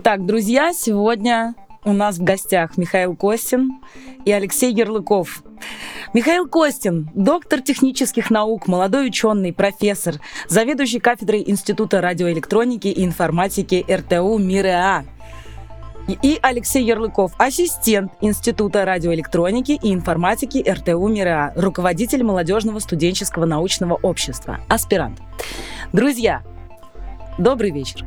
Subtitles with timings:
[0.00, 3.80] Итак, друзья, сегодня у нас в гостях Михаил Костин
[4.24, 5.42] и Алексей Ярлыков.
[6.14, 10.14] Михаил Костин, доктор технических наук, молодой ученый, профессор,
[10.46, 15.04] заведующий кафедрой Института радиоэлектроники и информатики РТУ МИРЭА.
[16.06, 24.60] И Алексей Ярлыков, ассистент Института радиоэлектроники и информатики РТУ МИРА, руководитель молодежного студенческого научного общества,
[24.68, 25.18] аспирант.
[25.92, 26.44] Друзья,
[27.38, 28.04] Добрый вечер.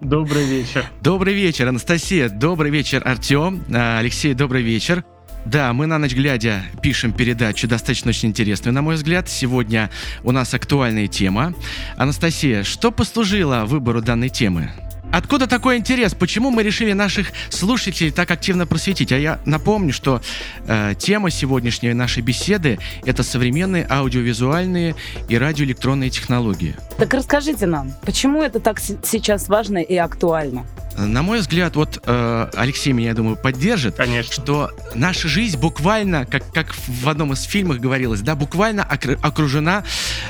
[0.00, 0.86] Добрый вечер.
[1.02, 2.28] Добрый вечер, Анастасия.
[2.28, 3.64] Добрый вечер, Артем.
[3.74, 5.04] А, Алексей, добрый вечер.
[5.44, 9.28] Да, мы на ночь глядя пишем передачу, достаточно очень интересную, на мой взгляд.
[9.28, 9.90] Сегодня
[10.22, 11.54] у нас актуальная тема.
[11.96, 14.70] Анастасия, что послужило выбору данной темы?
[15.12, 16.14] Откуда такой интерес?
[16.14, 19.12] Почему мы решили наших слушателей так активно просветить?
[19.12, 20.20] А я напомню, что
[20.66, 24.94] э, тема сегодняшней нашей беседы это современные аудиовизуальные
[25.28, 26.76] и радиоэлектронные технологии.
[26.98, 30.66] Так расскажите нам, почему это так сейчас важно и актуально?
[30.98, 34.32] На мой взгляд, вот э, Алексей меня, я думаю, поддержит, Конечно.
[34.32, 39.84] что наша жизнь буквально, как, как в одном из фильмов говорилось, да, буквально окружена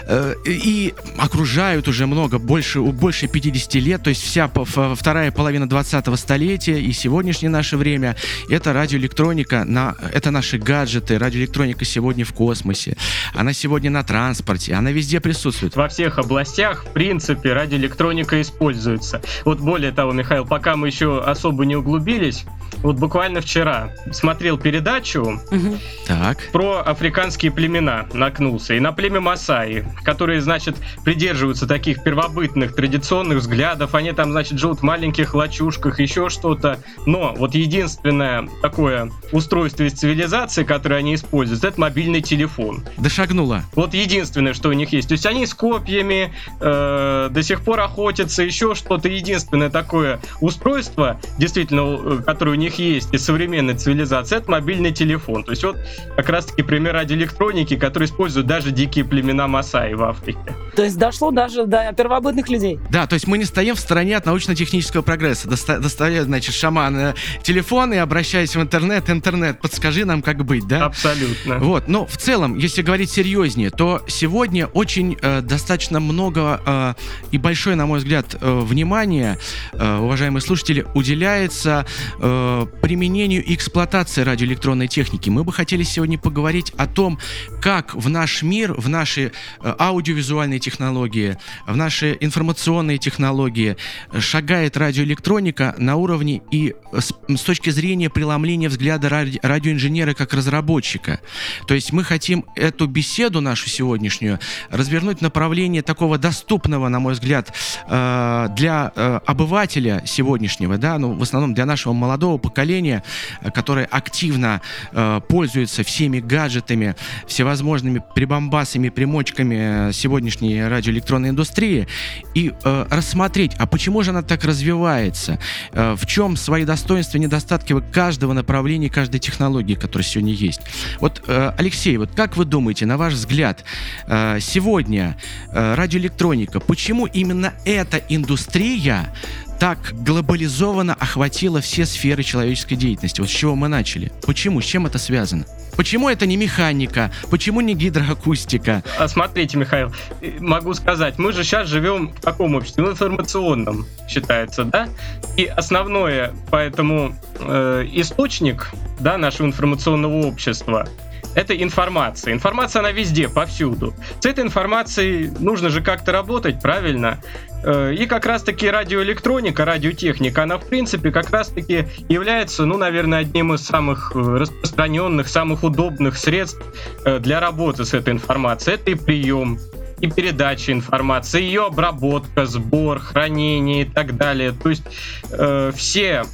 [0.07, 4.51] э, и окружают уже много, больше, больше 50 лет, то есть вся
[4.95, 8.17] вторая половина 20-го столетия и сегодняшнее наше время,
[8.51, 12.97] это радиоэлектроника, на, это наши гаджеты, радиоэлектроника сегодня в космосе,
[13.35, 15.77] она сегодня на транспорте, она везде присутствует.
[15.77, 19.23] Во всех областях, в принципе, радиоэлектроника используется.
[19.45, 22.47] Вот более того, Михаил, пока мы еще особо не углубились,
[22.83, 25.79] вот буквально вчера смотрел передачу угу.
[26.07, 26.39] так.
[26.51, 33.95] про африканские племена, накнулся, и на племя Масаи, которые, значит, придерживаются таких первобытных традиционных взглядов,
[33.95, 39.93] они там, значит, живут в маленьких лачушках, еще что-то, но вот единственное такое устройство из
[39.93, 42.85] цивилизации, которое они используют, это мобильный телефон.
[42.97, 43.63] Дошагнула.
[43.75, 45.09] Вот единственное, что у них есть.
[45.09, 51.21] То есть они с копьями э, до сих пор охотятся, еще что-то единственное такое устройство,
[51.39, 55.45] действительно, э, которое у них есть из современной цивилизации, это мобильный телефон.
[55.45, 55.77] То есть вот
[56.17, 60.55] как раз-таки пример радиоэлектроники, который используют даже дикие племена Масаи в Африке.
[60.75, 62.79] То есть дошло даже до первобытных людей.
[62.91, 65.49] Да, то есть мы не стоим в стороне от научно-технического прогресса.
[65.49, 70.67] Доста- достает, значит, шаман э, телефон и обращаясь в интернет, интернет, подскажи нам, как быть,
[70.67, 70.87] да?
[70.87, 71.59] Абсолютно.
[71.59, 76.95] Вот, но в целом, если говорить серьезнее, то сегодня очень э, достаточно много э,
[77.31, 79.39] и большое, на мой взгляд, э, внимания,
[79.73, 81.87] э, уважаемые уважаемые слушатели, уделяется
[82.19, 85.31] э, применению и эксплуатации радиоэлектронной техники.
[85.31, 87.19] Мы бы хотели сегодня поговорить о том,
[87.63, 89.33] как в наш мир, в наши
[89.63, 91.37] э, аудиовизуальные технологии,
[91.67, 93.77] в наши информационные технологии
[94.19, 100.35] шагает радиоэлектроника на уровне и э, с, с точки зрения преломления взгляда ради, радиоинженера как
[100.35, 101.21] разработчика.
[101.67, 104.39] То есть мы хотим эту беседу нашу сегодняшнюю
[104.71, 107.53] развернуть в направлении такого доступного, на мой взгляд,
[107.89, 113.05] э, для э, обывателя сегодня сегодняшнего, да, ну, в основном для нашего молодого поколения,
[113.43, 114.61] э, которое активно
[114.91, 116.97] э, пользуется всеми гаджетами,
[117.29, 121.87] всевозможными прибамбасами, примочками э, сегодняшней радиоэлектронной индустрии,
[122.35, 125.39] и э, рассмотреть, а почему же она так развивается,
[125.73, 130.63] э, в чем свои достоинства и недостатки каждого направления, каждой технологии, которая сегодня есть.
[130.99, 133.65] Вот, э, Алексей, вот как вы думаете, на ваш взгляд,
[134.09, 135.17] э, сегодня
[135.53, 139.13] э, радиоэлектроника, почему именно эта индустрия
[139.59, 143.21] так глобализованно охватила все сферы человеческой деятельности.
[143.21, 144.13] Вот с чего мы начали.
[144.27, 144.61] Почему?
[144.61, 145.45] С чем это связано?
[145.77, 147.11] Почему это не механика?
[147.31, 148.83] Почему не гидроакустика?
[148.99, 149.93] А смотрите, Михаил,
[150.41, 154.89] могу сказать, мы же сейчас живем в таком обществе, в информационном, считается, да?
[155.37, 160.89] И основное, поэтому э, источник да, нашего информационного общества
[161.37, 162.33] это информация.
[162.33, 163.95] Информация, она везде, повсюду.
[164.21, 167.19] С этой информацией нужно же как-то работать, правильно?
[167.65, 173.55] Э, и как раз-таки радиоэлектроника, радиотехника, она, в принципе, как раз-таки является, ну, наверное, одним
[173.55, 176.63] из самых э, распространенных, самых удобных средств
[177.05, 178.77] э, для работы с этой информацией.
[178.77, 179.59] Это и прием,
[180.01, 184.53] и передача информации, ее обработка, сбор, хранение и так далее.
[184.53, 184.85] То есть
[185.31, 186.25] э, все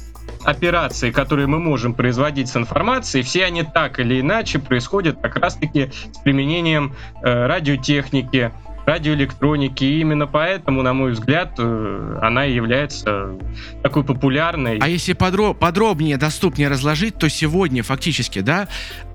[0.43, 5.91] операции, которые мы можем производить с информацией, все они так или иначе происходят как раз-таки
[6.11, 6.93] с применением
[7.23, 8.51] э, радиотехники,
[8.85, 9.83] радиоэлектроники.
[9.83, 13.35] И именно поэтому, на мой взгляд, э, она является
[13.81, 14.79] такой популярной.
[14.79, 18.67] А если подро- подробнее, доступнее разложить, то сегодня фактически, да,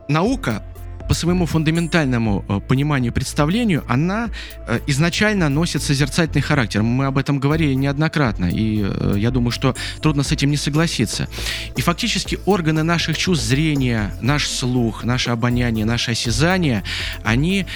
[0.08, 0.62] наука
[1.08, 4.28] по своему фундаментальному э, пониманию, представлению, она
[4.66, 6.82] э, изначально носит созерцательный характер.
[6.82, 11.28] Мы об этом говорили неоднократно, и э, я думаю, что трудно с этим не согласиться.
[11.76, 16.82] И фактически органы наших чувств зрения, наш слух, наше обоняние, наше осязание,
[17.24, 17.66] они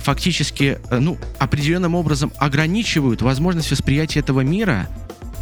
[0.00, 4.88] фактически ну, определенным образом ограничивают возможность восприятия этого мира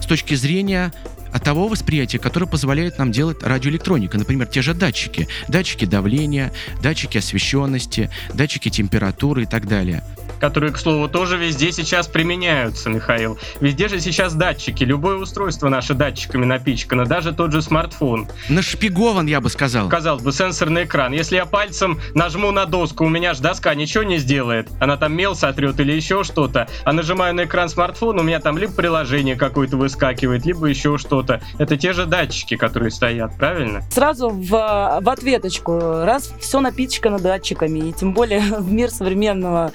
[0.00, 0.92] с точки зрения
[1.38, 4.18] того восприятия, которое позволяет нам делать радиоэлектроника.
[4.18, 5.28] Например, те же датчики.
[5.48, 10.02] Датчики давления, датчики освещенности, датчики температуры и так далее
[10.40, 13.38] которые, к слову, тоже везде сейчас применяются, Михаил.
[13.60, 14.84] Везде же сейчас датчики.
[14.84, 18.28] Любое устройство наше датчиками напичкано, даже тот же смартфон.
[18.48, 19.88] Нашпигован, я бы сказал.
[19.88, 21.12] Казалось бы, сенсорный экран.
[21.12, 24.68] Если я пальцем нажму на доску, у меня же доска ничего не сделает.
[24.80, 26.68] Она там мел сотрет или еще что-то.
[26.84, 31.40] А нажимаю на экран смартфона, у меня там либо приложение какое-то выскакивает, либо еще что-то.
[31.58, 33.82] Это те же датчики, которые стоят, правильно?
[33.90, 35.78] Сразу в, в ответочку.
[36.04, 39.72] Раз все напичкано датчиками, и тем более в мир современного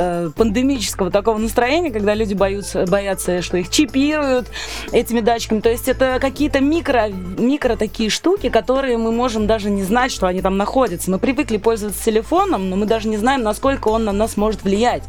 [0.00, 4.48] э, пандемического такого настроения, когда люди боятся, боятся, что их чипируют
[4.92, 5.60] этими датчиками.
[5.60, 10.26] То есть это какие-то микро, микро такие штуки, которые мы можем даже не знать, что
[10.26, 11.10] они там находятся.
[11.10, 15.02] Мы привыкли пользоваться телефоном, но мы даже не знаем, насколько он на нас может влиять.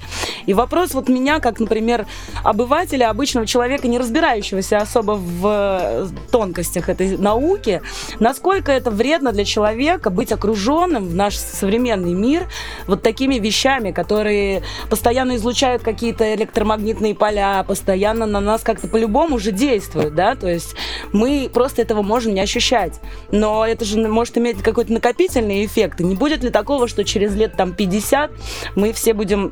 [0.46, 2.06] И вопрос вот меня, как, например,
[2.44, 7.82] обывателя, обычного человека, не разбирающегося особо в э, тонкостях этой науки,
[8.20, 12.48] насколько это вредно для человека быть окруженным в наш современный мир
[12.88, 19.52] вот такими вещами, которые постоянно излучают какие-то электромагнитные поля, постоянно на нас как-то по-любому уже
[19.52, 20.76] действуют, да, то есть
[21.14, 23.00] мы просто этого можем не ощущать.
[23.32, 26.02] Но это же может иметь какой-то накопительный эффект.
[26.02, 28.32] И не будет ли такого, что через лет там 50
[28.76, 29.52] мы все будем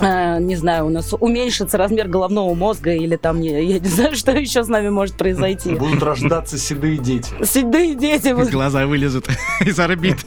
[0.00, 4.32] не знаю, у нас уменьшится размер головного мозга или там, я, я не знаю, что
[4.32, 5.74] еще с нами может произойти.
[5.74, 7.30] Будут рождаться седые дети.
[7.44, 8.34] Седые дети.
[8.50, 9.28] Глаза вылезут
[9.60, 10.18] из орбит.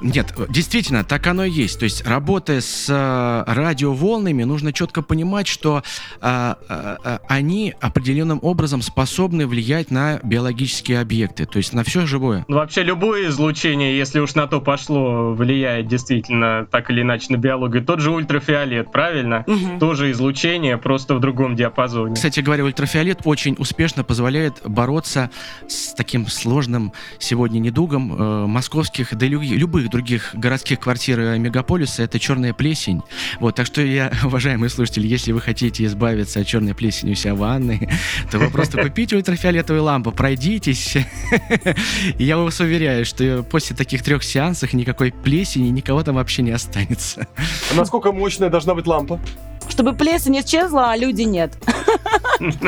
[0.00, 1.78] Нет, действительно, так оно и есть.
[1.78, 5.82] То есть, работая с э, радиоволнами, нужно четко понимать, что
[6.20, 12.44] а, а, они определенным образом способны влиять на биологические объекты, то есть на все живое.
[12.48, 17.36] Ну, вообще, любое излучение, если уж на то пошло, влияет действительно так или иначе на
[17.36, 17.84] биологию.
[17.84, 19.44] Тот же ультрафиолет ультрафиолет, правильно?
[19.46, 19.78] Угу.
[19.78, 22.14] Тоже излучение, просто в другом диапазоне.
[22.14, 25.30] Кстати говоря, ультрафиолет очень успешно позволяет бороться
[25.68, 32.02] с таким сложным сегодня недугом э, московских, да и любых других городских квартир и мегаполиса.
[32.02, 33.02] Это черная плесень.
[33.40, 37.34] Вот, так что я, уважаемые слушатели, если вы хотите избавиться от черной плесени у себя
[37.34, 37.88] в ванной,
[38.30, 40.96] то вы просто купите ультрафиолетовую лампу, пройдитесь.
[42.18, 46.50] И я вас уверяю, что после таких трех сеансов никакой плесени никого там вообще не
[46.50, 47.26] останется.
[47.74, 49.20] Насколько мощная должна должна быть лампа?
[49.68, 51.56] Чтобы плесень исчезла, а люди нет.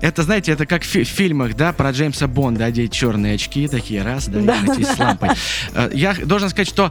[0.00, 4.26] Это, знаете, это как в фильмах, да, про Джеймса Бонда одеть черные очки, такие раз,
[4.26, 5.30] да, с лампой.
[5.74, 6.90] Э, я должен сказать, что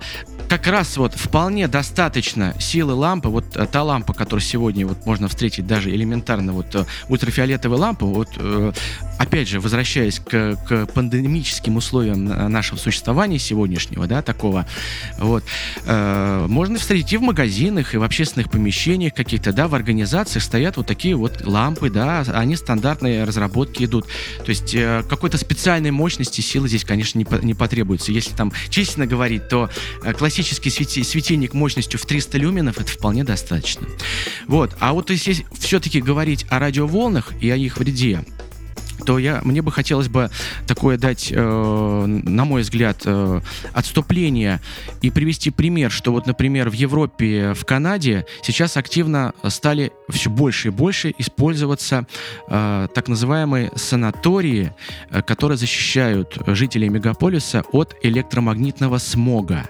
[0.49, 5.27] как раз вот вполне достаточно силы лампы, вот э, та лампа, которую сегодня вот можно
[5.27, 8.29] встретить даже элементарно, вот э, ультрафиолетовая лампа, вот
[9.17, 14.65] опять же, возвращаясь к, к пандемическим условиям нашего существования сегодняшнего, да, такого,
[15.17, 15.43] вот,
[15.85, 20.87] можно встретить и в магазинах, и в общественных помещениях каких-то, да, в организациях стоят вот
[20.87, 24.07] такие вот лампы, да, они стандартные разработки идут.
[24.43, 28.11] То есть э, какой-то специальной мощности силы здесь, конечно, не, по, не потребуется.
[28.11, 29.69] Если там честно говорить, то
[30.03, 33.87] э, классический свети, светильник мощностью в 300 люменов это вполне достаточно.
[34.47, 34.75] Вот.
[34.79, 38.25] А вот если все-таки говорить о радиоволнах и о их вреде,
[39.05, 40.29] то я, мне бы хотелось бы
[40.67, 43.41] такое дать, э, на мой взгляд, э,
[43.73, 44.61] отступление
[45.01, 50.67] и привести пример, что вот, например, в Европе, в Канаде сейчас активно стали все больше
[50.67, 52.05] и больше использоваться
[52.49, 54.73] э, так называемые санатории,
[55.09, 59.69] э, которые защищают жителей мегаполиса от электромагнитного смога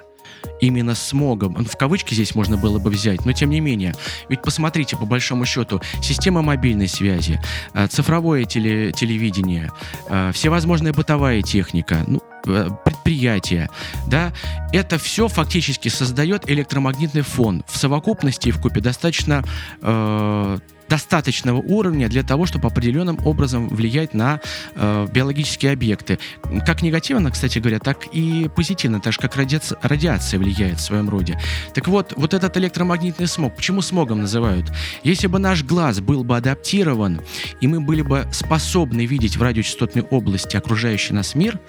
[0.61, 1.55] именно смогом.
[1.65, 3.93] В кавычки здесь можно было бы взять, но тем не менее.
[4.29, 7.39] Ведь посмотрите, по большому счету, система мобильной связи,
[7.73, 9.71] э, цифровое теле, телевидение,
[10.07, 13.69] э, всевозможная бытовая техника, ну, э, предприятия,
[14.07, 14.33] да,
[14.71, 17.63] это все фактически создает электромагнитный фон.
[17.67, 19.43] В совокупности и в купе достаточно
[19.81, 24.41] э, достаточного уровня для того, чтобы определенным образом влиять на
[24.75, 26.19] э, биологические объекты.
[26.65, 31.07] Как негативно, кстати говоря, так и позитивно, так же как радиация, радиация влияет в своем
[31.09, 31.39] роде.
[31.73, 34.65] Так вот, вот этот электромагнитный смог, почему смогом называют?
[35.03, 37.21] Если бы наш глаз был бы адаптирован,
[37.61, 41.59] и мы были бы способны видеть в радиочастотной области окружающий нас мир,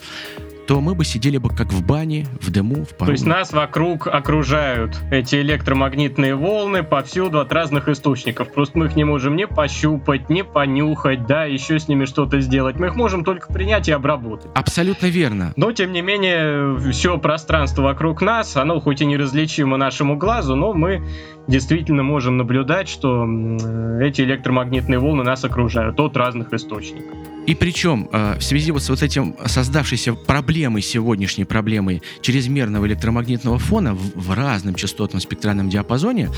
[0.71, 3.07] то мы бы сидели бы как в бане, в дыму, в пару.
[3.07, 8.53] То есть нас вокруг окружают эти электромагнитные волны повсюду от разных источников.
[8.53, 12.77] Просто мы их не можем не пощупать, не понюхать, да, еще с ними что-то сделать.
[12.79, 14.49] Мы их можем только принять и обработать.
[14.55, 15.53] Абсолютно верно.
[15.57, 20.73] Но, тем не менее, все пространство вокруг нас, оно хоть и неразличимо нашему глазу, но
[20.73, 21.03] мы
[21.49, 23.25] действительно можем наблюдать, что
[24.00, 27.17] эти электромагнитные волны нас окружают от разных источников.
[27.50, 33.59] И причем э, в связи вот с вот этим создавшейся проблемой, сегодняшней проблемой чрезмерного электромагнитного
[33.59, 36.30] фона в, в разном частотном спектральном диапазоне,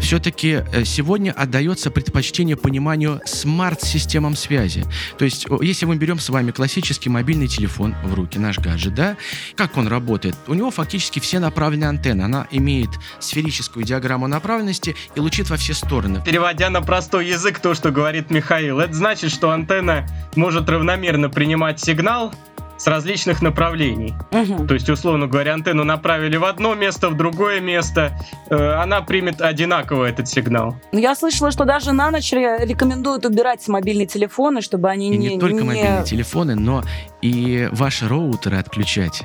[0.00, 4.84] все-таки э, сегодня отдается предпочтение пониманию смарт-системам связи.
[5.16, 9.16] То есть, если мы берем с вами классический мобильный телефон в руки, наш гаджет, да,
[9.54, 10.34] как он работает?
[10.48, 12.22] У него фактически все направленные антенны.
[12.22, 16.20] Она имеет сферическую диаграмму направленности и лучит во все стороны.
[16.26, 21.80] Переводя на простой язык то, что говорит Михаил, это значит, что антенна может равномерно принимать
[21.80, 22.32] сигнал,
[22.78, 24.14] с различных направлений.
[24.30, 24.66] Угу.
[24.66, 28.16] То есть, условно говоря, антенну направили в одно место, в другое место,
[28.48, 30.76] э, она примет одинаково этот сигнал.
[30.92, 35.34] Ну, я слышала, что даже на ночь рекомендуют убирать мобильные телефоны, чтобы они и не...
[35.34, 35.64] не только не...
[35.64, 36.84] мобильные телефоны, но
[37.20, 39.24] и ваши роутеры отключать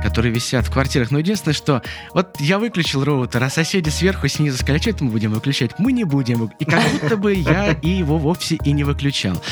[0.00, 1.10] которые висят в квартирах.
[1.10, 1.82] Но единственное, что
[2.14, 5.78] вот я выключил роутер, а соседи сверху, снизу сказали, что это мы будем выключать?
[5.78, 6.50] Мы не будем.
[6.58, 9.42] И как будто бы я и его вовсе и не выключал.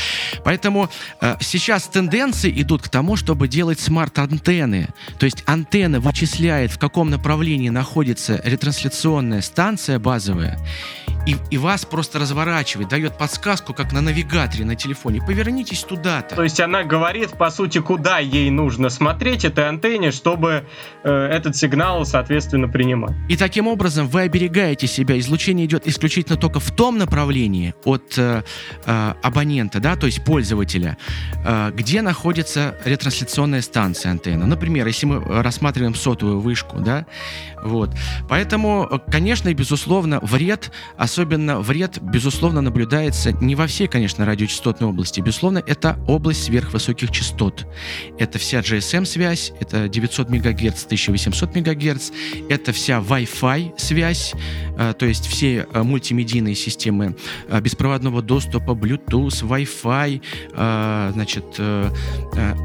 [0.44, 0.90] Поэтому
[1.20, 4.88] э, сейчас тенденции идут к тому, чтобы делать смарт-антенны.
[5.18, 10.58] То есть антенна вычисляет, в каком направлении находится ретрансляционная станция базовая,
[11.28, 15.20] и, и вас просто разворачивает, дает подсказку, как на навигаторе на телефоне.
[15.20, 16.34] Повернитесь туда-то.
[16.34, 20.64] То есть она говорит, по сути, куда ей нужно смотреть этой антенне, чтобы
[21.04, 23.14] э, этот сигнал, соответственно, принимать.
[23.28, 25.18] И таким образом вы оберегаете себя.
[25.18, 28.42] Излучение идет исключительно только в том направлении от э,
[28.86, 30.96] э, абонента, да, то есть пользователя,
[31.44, 34.46] э, где находится ретрансляционная станция антенны.
[34.46, 37.04] Например, если мы рассматриваем сотовую вышку, да,
[37.62, 37.90] вот.
[38.30, 45.20] Поэтому, конечно и безусловно, вред, особенно вред, безусловно, наблюдается не во всей, конечно, радиочастотной области.
[45.20, 47.66] Безусловно, это область сверхвысоких частот.
[48.18, 52.10] Это вся GSM-связь, это 900 МГц, 1800 МГц,
[52.48, 54.34] это вся Wi-Fi связь,
[54.78, 57.16] э, то есть все э, мультимедийные системы
[57.48, 60.22] э, беспроводного доступа, Bluetooth, Wi-Fi,
[61.12, 61.44] значит,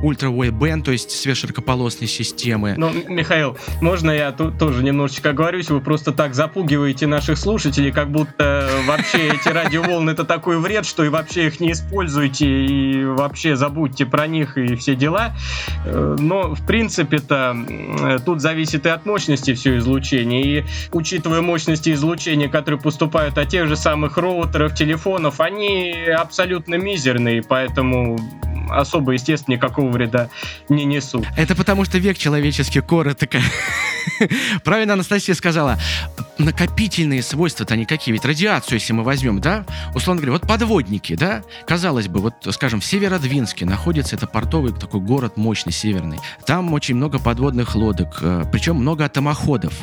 [0.03, 2.75] ультра wideband, то есть сверхширокополосные системы.
[2.77, 8.11] Ну, Михаил, можно я тут тоже немножечко оговорюсь, вы просто так запугиваете наших слушателей, как
[8.11, 8.42] будто
[8.85, 14.05] вообще эти радиоволны это такой вред, что и вообще их не используйте, и вообще забудьте
[14.05, 15.33] про них и все дела.
[15.85, 17.55] Э, но, в принципе-то,
[18.25, 20.43] тут зависит и от мощности все излучение.
[20.43, 27.43] И учитывая мощности излучения, которые поступают от тех же самых роутеров, телефонов, они абсолютно мизерные,
[27.43, 28.17] поэтому
[28.69, 30.29] особо, естественно, никакого вреда
[30.69, 31.25] не несут.
[31.37, 33.39] Это потому, что век человеческий коротко.
[34.63, 35.77] Правильно Анастасия сказала.
[36.37, 38.13] Накопительные свойства-то они какие?
[38.13, 42.79] Ведь радиацию, если мы возьмем, да, условно говоря, вот подводники, да, казалось бы, вот, скажем,
[42.79, 46.19] в Северодвинске находится это портовый такой город мощный, северный.
[46.45, 49.73] Там очень много подводных лодок, э, причем много атомоходов.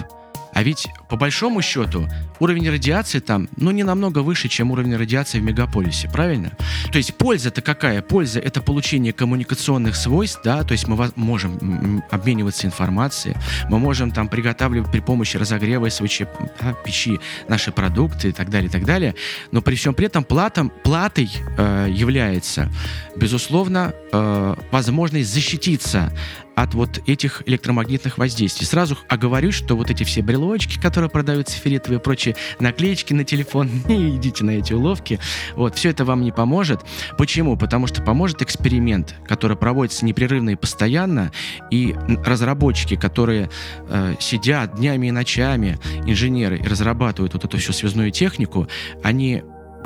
[0.52, 5.38] А ведь, по большому счету, уровень радиации там, ну, не намного выше, чем уровень радиации
[5.38, 6.52] в мегаполисе, правильно?
[6.92, 8.02] То есть польза-то какая?
[8.02, 13.36] Польза— это получение коммуникационных свойств, да, то есть мы можем обмениваться информацией,
[13.68, 16.26] мы можем там приготавливать при помощи разогрева свечи,
[16.60, 19.14] да, печи наши продукты и так далее, и так далее.
[19.52, 22.70] Но при всем при этом платом, платой э, является,
[23.16, 26.12] безусловно, э, возможность защититься
[26.54, 28.66] от вот этих электромагнитных воздействий.
[28.66, 33.68] Сразу оговорюсь, что вот эти все брелочки, которые продаются фиолетовые и прочие наклеечки на телефон,
[33.88, 35.18] не идите на эти уловки.
[35.54, 36.80] Вот, все это вам не поможет.
[37.18, 37.56] Почему?
[37.56, 41.30] Потому что поможет эксперимент, который проводится непрерывно и постоянно,
[41.70, 41.94] и
[42.24, 43.50] разработчики, которые
[43.88, 48.68] э, сидят днями и ночами, инженеры, и разрабатывают вот эту всю связную технику,
[49.02, 49.42] они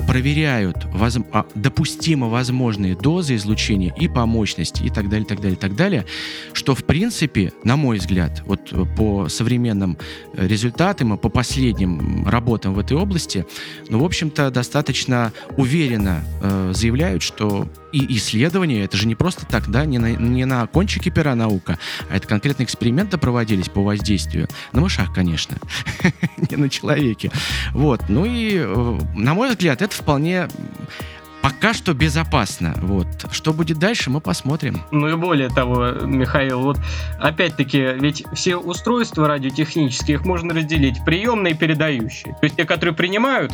[0.07, 1.17] проверяют воз...
[1.31, 6.05] А, допустимо возможные дозы излучения и по мощности и так далее, так далее, так далее,
[6.53, 9.97] что в принципе, на мой взгляд, вот по современным
[10.33, 13.45] э, результатам и по последним работам в этой области,
[13.89, 19.69] ну, в общем-то, достаточно уверенно э, заявляют, что и исследования, это же не просто так,
[19.69, 24.49] да, не на, не на кончике пера наука, а это конкретные эксперименты проводились по воздействию.
[24.73, 25.55] На мышах, конечно,
[26.49, 27.31] не на человеке.
[27.71, 30.49] Вот, ну и, э, на мой взгляд, это вполне
[31.41, 32.73] пока что безопасно.
[32.81, 33.07] Вот.
[33.31, 34.81] Что будет дальше, мы посмотрим.
[34.91, 36.79] Ну и более того, Михаил, вот
[37.19, 42.33] опять-таки, ведь все устройства радиотехнические, их можно разделить приемные и передающие.
[42.33, 43.53] То есть те, которые принимают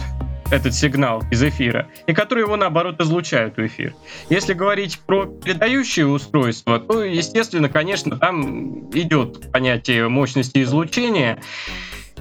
[0.52, 3.94] этот сигнал из эфира, и которые его, наоборот, излучают в эфир.
[4.30, 11.42] Если говорить про передающие устройства, то, естественно, конечно, там идет понятие мощности излучения,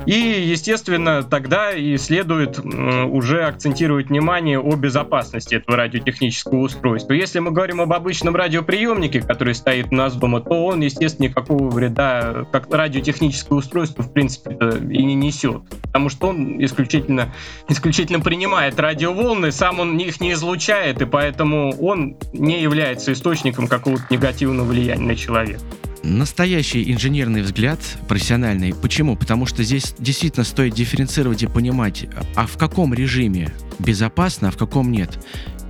[0.06, 7.12] И, естественно, тогда и следует уже акцентировать внимание о безопасности этого радиотехнического устройства.
[7.12, 11.68] Если мы говорим об обычном радиоприемнике, который стоит у нас дома, то он, естественно, никакого
[11.68, 14.56] вреда как радиотехническое устройство, в принципе,
[14.90, 15.62] и не несет.
[15.82, 17.32] Потому что он исключительно,
[17.68, 24.04] исключительно принимает радиоволны, сам он их не излучает, и поэтому он не является источником какого-то
[24.10, 25.60] негативного влияния на человека
[26.02, 27.78] настоящий инженерный взгляд,
[28.08, 28.74] профессиональный.
[28.74, 29.16] Почему?
[29.16, 34.56] Потому что здесь действительно стоит дифференцировать и понимать, а в каком режиме безопасно, а в
[34.56, 35.18] каком нет.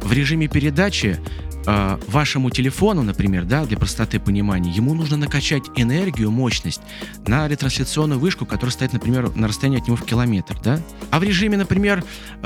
[0.02, 1.18] В режиме передачи
[1.66, 6.80] э, вашему телефону, например, да, для простоты понимания, ему нужно накачать энергию, мощность
[7.26, 10.80] на ретрансляционную вышку, которая стоит, например, на расстоянии от него в километр, да.
[11.10, 12.04] А в режиме, например,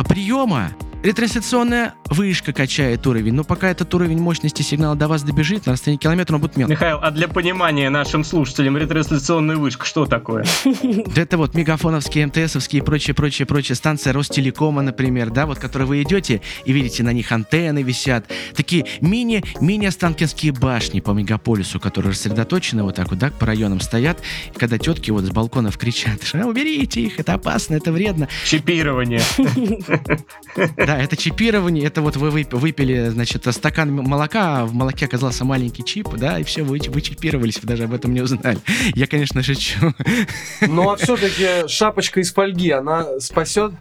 [0.08, 0.70] приема
[1.04, 5.98] ретрансляционная вышка качает уровень, но пока этот уровень мощности сигнала до вас добежит, на расстоянии
[5.98, 6.72] километра он будет мелкий.
[6.72, 10.46] Михаил, а для понимания нашим слушателям ретрансляционная вышка что такое?
[11.16, 16.02] Это вот мегафоновские, МТСовские и прочее, прочее, прочее станции Ростелекома, например, да, вот, которые вы
[16.02, 18.24] идете и видите, на них антенны висят,
[18.56, 24.22] такие мини, мини-останкинские башни по мегаполису, которые рассредоточены вот так вот, да, по районам стоят,
[24.54, 28.28] и когда тетки вот с балконов кричат, уберите их, это опасно, это вредно.
[28.46, 29.20] Чипирование.
[30.76, 35.44] Да, да, это чипирование, это вот вы выпили, значит, стакан молока, а в молоке оказался
[35.44, 38.58] маленький чип, да, и все, вы, вы чипировались, вы даже об этом не узнали.
[38.94, 39.94] Я, конечно, шучу.
[40.60, 43.72] Ну, а все-таки шапочка из фольги, она спасет?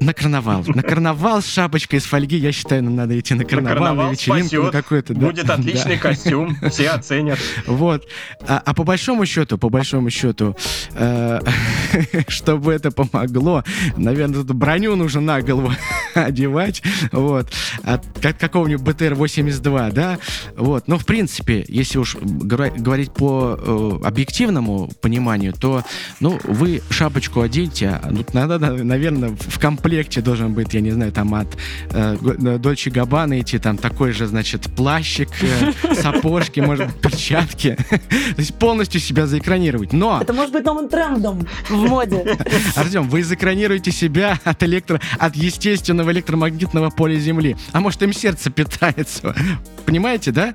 [0.00, 0.64] На карнавал.
[0.66, 4.06] На карнавал с шапочкой из фольги, я считаю, нам надо идти на карнавал, на, карнавал
[4.08, 4.70] на вечеринку.
[5.14, 5.26] Да.
[5.26, 6.02] Будет отличный да.
[6.02, 7.38] костюм, все оценят.
[7.66, 8.06] Вот.
[8.46, 10.56] А, а по большому счету, по большому счету,
[10.94, 11.40] э,
[12.28, 13.64] чтобы это помогло,
[13.96, 15.72] наверное, тут броню нужно на голову
[16.14, 16.82] одевать,
[17.12, 20.18] вот, от как, какого-нибудь БТР-82, да,
[20.56, 20.88] вот.
[20.88, 25.84] Но, в принципе, если уж говорить по э, объективному пониманию, то,
[26.20, 31.12] ну, вы шапочку оденьте, а, ну, надо, наверное, в комплекте должен быть, я не знаю,
[31.12, 31.48] там от
[31.90, 32.16] э,
[32.58, 38.54] Дольче Габбана идти, там такой же, значит, плащик, э, сапожки, может быть, перчатки, то есть
[38.54, 40.20] полностью себя заэкранировать, но...
[40.20, 42.36] Это может быть новым трендом в моде.
[42.76, 47.56] Артем, вы заэкранируете себя от электро, от естественного электромагнитного поля Земли.
[47.72, 49.34] А может, им сердце питается.
[49.86, 50.54] Понимаете, да?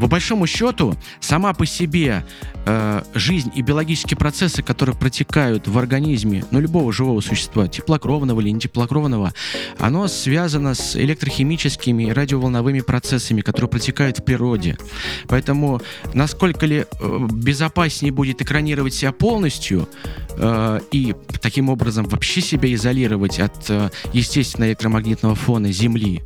[0.00, 2.24] По большому счету, сама по себе
[2.66, 8.50] э, жизнь и биологические процессы, которые протекают в организме, ну, любого живого существа, теплокровного или
[8.50, 9.32] не теплокровного,
[9.78, 14.76] оно связано с электрохимическими и радиоволновыми процессами, которые протекают в природе.
[15.28, 15.80] Поэтому
[16.14, 19.88] насколько ли э, безопаснее будет экранировать себя полностью
[20.92, 26.22] и таким образом вообще себя изолировать от э, естественного электромагнитного фона Земли,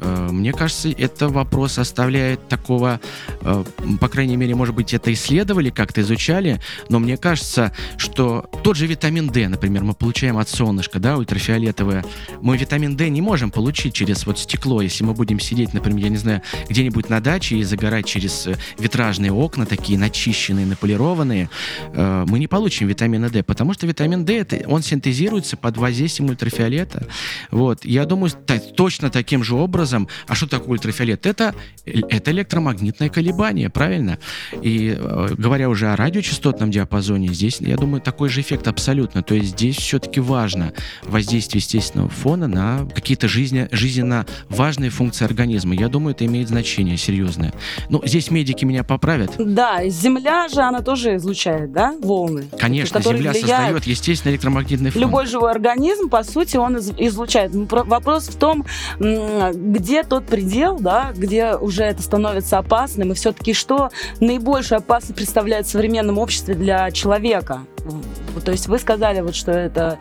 [0.00, 3.00] э, мне кажется, это вопрос оставляет такого
[3.44, 3.64] Э,
[4.00, 8.86] по крайней мере, может быть, это исследовали, как-то изучали, но мне кажется, что тот же
[8.86, 12.04] витамин D, например, мы получаем от солнышка, да, ультрафиолетовое,
[12.40, 16.08] мы витамин D не можем получить через вот стекло, если мы будем сидеть, например, я
[16.08, 21.50] не знаю, где-нибудь на даче и загорать через э, витражные окна, такие начищенные, наполированные,
[21.92, 26.30] э, мы не получим витамина D, потому что витамин D, это, он синтезируется под воздействием
[26.30, 27.06] ультрафиолета.
[27.50, 27.84] Вот.
[27.84, 28.30] Я думаю,
[28.74, 31.26] точно таким же образом, а что такое ультрафиолет?
[31.26, 34.18] Это, это электромагнитное колебание, правильно?
[34.62, 39.22] И э, говоря уже о радиочастотном диапазоне, здесь, я думаю, такой же эффект абсолютно.
[39.22, 45.74] То есть здесь все-таки важно воздействие естественного фона на какие-то жизни, жизненно важные функции организма.
[45.74, 47.52] Я думаю, это имеет значение серьезное.
[47.90, 49.34] Ну, здесь медики меня поправят.
[49.38, 52.46] Да, Земля же, она тоже излучает, да, волны?
[52.58, 55.02] Конечно, Земля создает естественный электромагнитный фон.
[55.02, 57.52] Любой живой организм, по сути, он излучает.
[57.54, 58.64] Вопрос в том,
[58.98, 65.66] где тот предел, да, где уже это становится опасным, и все-таки что наибольшую опасность представляет
[65.66, 67.62] в современном обществе для человека?
[68.44, 69.98] То есть вы сказали, вот, что это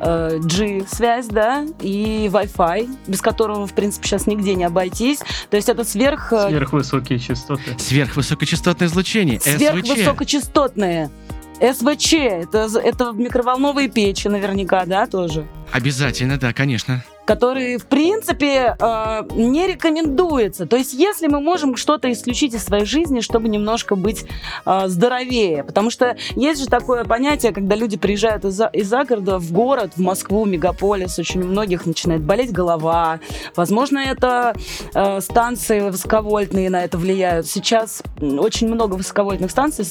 [0.00, 5.18] э, G-связь, да, и Wi-Fi, без которого, в принципе, сейчас нигде не обойтись.
[5.50, 6.32] То есть это сверх...
[6.32, 7.76] Э, Сверхвысокие частоты.
[7.78, 11.10] Сверхвысокочастотное излучение, Сверхвысокочастотные.
[11.60, 15.46] СВЧ, это, это микроволновые печи наверняка, да, тоже?
[15.72, 20.66] Обязательно, да, конечно который, в принципе, э, не рекомендуется.
[20.66, 24.26] То есть, если мы можем что-то исключить из своей жизни, чтобы немножко быть
[24.66, 25.64] э, здоровее.
[25.64, 30.00] Потому что есть же такое понятие, когда люди приезжают из-за из города в город, в
[30.00, 33.20] Москву, мегаполис, очень у многих начинает болеть голова.
[33.56, 34.54] Возможно, это
[34.94, 37.46] э, станции высоковольтные на это влияют.
[37.46, 39.86] Сейчас очень много высоковольтных станций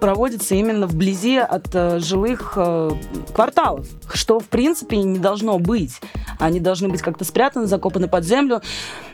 [0.00, 2.90] проводится именно вблизи от э, жилых э,
[3.34, 6.00] кварталов, что, в принципе, не должно быть.
[6.38, 8.60] Они должны должны быть как-то спрятаны, закопаны под землю.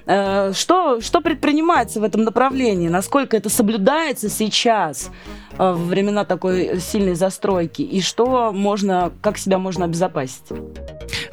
[0.06, 2.88] Э, что, что предпринимается в этом направлении?
[2.88, 5.10] Насколько это соблюдается сейчас
[5.52, 7.82] э, во времена такой сильной застройки?
[7.82, 10.44] И что можно, как себя можно обезопасить?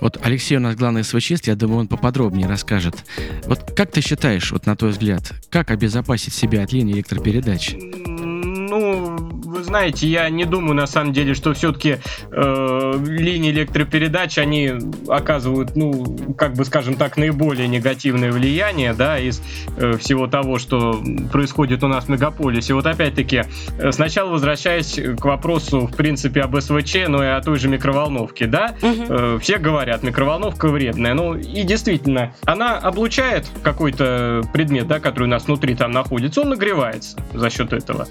[0.01, 2.95] Вот Алексей у нас главный СВЧист, я думаю, он поподробнее расскажет.
[3.45, 7.75] Вот как ты считаешь, вот на твой взгляд, как обезопасить себя от линии электропередач?
[7.79, 11.97] Ну, вы знаете, я не думаю на самом деле, что все-таки
[12.31, 14.73] э, линии электропередач, они
[15.07, 19.41] оказывают, ну, как бы скажем так, наиболее негативное влияние, да, из
[19.77, 22.73] э, всего того, что происходит у нас в мегаполисе.
[22.73, 23.43] Вот опять-таки,
[23.79, 28.47] э, сначала возвращаясь к вопросу, в принципе, об СВЧ, но и о той же микроволновке,
[28.47, 29.05] да, Мгм.
[29.09, 31.13] э, все говорят, микроволновка вредная.
[31.13, 36.49] Ну, и действительно, она облучает какой-то предмет, да, который у нас внутри там находится, он
[36.49, 38.07] нагревается за счет этого.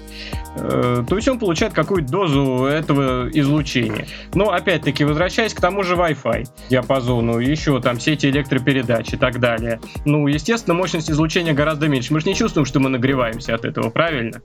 [0.57, 4.07] Э, То есть он получает какую-то дозу этого излучения.
[4.33, 9.79] Но, опять-таки, возвращаясь к тому же Wi-Fi диапазону, еще там сети электропередач и так далее.
[10.05, 12.13] Ну, естественно, мощность излучения гораздо меньше.
[12.13, 14.41] Мы же не чувствуем, что мы нагреваемся от этого, правильно?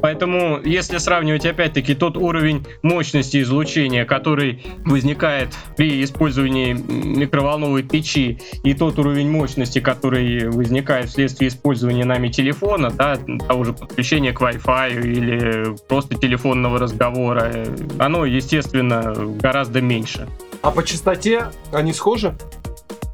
[0.00, 8.74] Поэтому, если сравнивать, опять-таки, тот уровень мощности излучения, который возникает при использовании микроволновой печи, и
[8.74, 13.16] тот уровень мощности, который возникает вследствие использования нами телефона, да,
[13.48, 17.66] того же подключения к Wi-Fi или просто телефонного разговора, э,
[17.98, 20.26] оно, естественно, гораздо меньше.
[20.62, 22.34] А по частоте они схожи?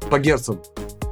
[0.09, 0.59] По герцам?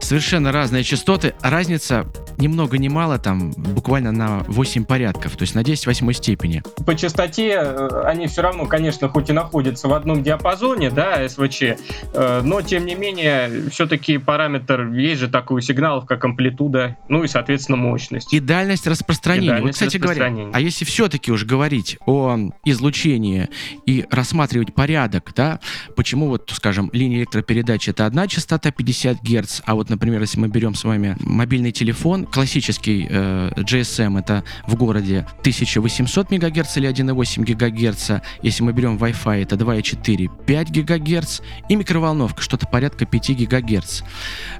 [0.09, 1.35] Совершенно разные частоты.
[1.39, 2.07] Разница
[2.39, 6.63] ни много ни мало, там буквально на 8 порядков, то есть на 10 восьмой степени.
[6.83, 11.61] По частоте э, они все равно, конечно, хоть и находятся в одном диапазоне, да, СВЧ,
[11.61, 17.23] э, но тем не менее, все-таки параметр, есть же такой у сигналов, как амплитуда, ну
[17.23, 18.33] и, соответственно, мощность.
[18.33, 19.49] И дальность распространения.
[19.49, 20.51] И вот, дальность кстати говоря, распространения.
[20.55, 23.47] а если все-таки уж говорить о излучении
[23.85, 25.59] и рассматривать порядок, да,
[25.95, 30.47] почему вот, скажем, линия электропередачи это одна частота 50 Гц, а вот, например, если мы
[30.47, 37.43] берем с вами мобильный телефон, классический э, GSM это в городе 1800 МГц или 1,8
[37.43, 44.01] ГГц, если мы берем Wi-Fi это 2,4, 5 ГГц и микроволновка что-то порядка 5 ГГц.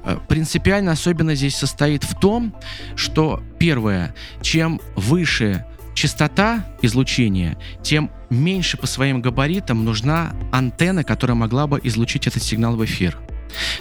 [0.04, 2.54] Э, Принципиальная особенность здесь состоит в том,
[2.96, 11.68] что первое, чем выше частота излучения, тем меньше по своим габаритам нужна антенна, которая могла
[11.68, 13.18] бы излучить этот сигнал в эфир.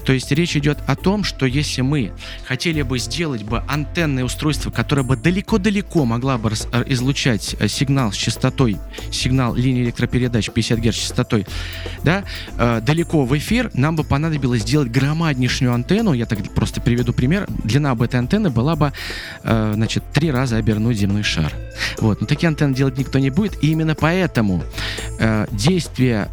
[0.04, 2.12] То есть речь идет о том, что если мы
[2.46, 8.12] хотели бы сделать бы антенное устройство, которое бы далеко-далеко могла бы э, излучать э, сигнал
[8.12, 8.78] с частотой,
[9.10, 11.46] сигнал линии электропередач 50 Гц частотой,
[12.02, 12.24] да,
[12.56, 17.46] э, далеко в эфир, нам бы понадобилось сделать громаднейшую антенну, я так просто приведу пример,
[17.64, 18.92] длина бы этой антенны была бы,
[19.42, 21.52] значит, три раза обернуть земной шар.
[21.98, 24.62] Вот, но такие антенны делать никто не будет, и именно поэтому
[25.52, 26.28] действие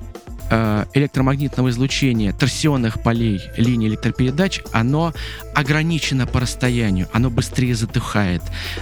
[0.50, 5.14] электромагнитного излучения торсионных полей линий электропередач, оно
[5.56, 8.42] ограничено по расстоянию, оно быстрее затухает,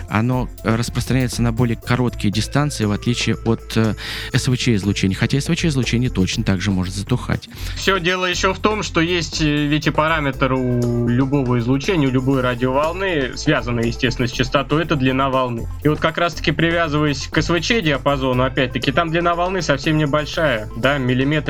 [0.10, 3.93] оно э, распространяется на более короткие дистанции, в отличие от э,
[4.34, 5.15] СВЧ излучения.
[5.15, 7.47] Хотя СВЧ излучение точно так же может затухать.
[7.76, 12.12] Все дело еще в том, что есть э, ведь и параметр у любого излучения, у
[12.12, 15.67] любой радиоволны, связанный, естественно, с частотой, это длина волны.
[15.84, 20.97] И вот как раз-таки привязываясь к СВЧ диапазону, опять-таки, там длина волны совсем небольшая, да,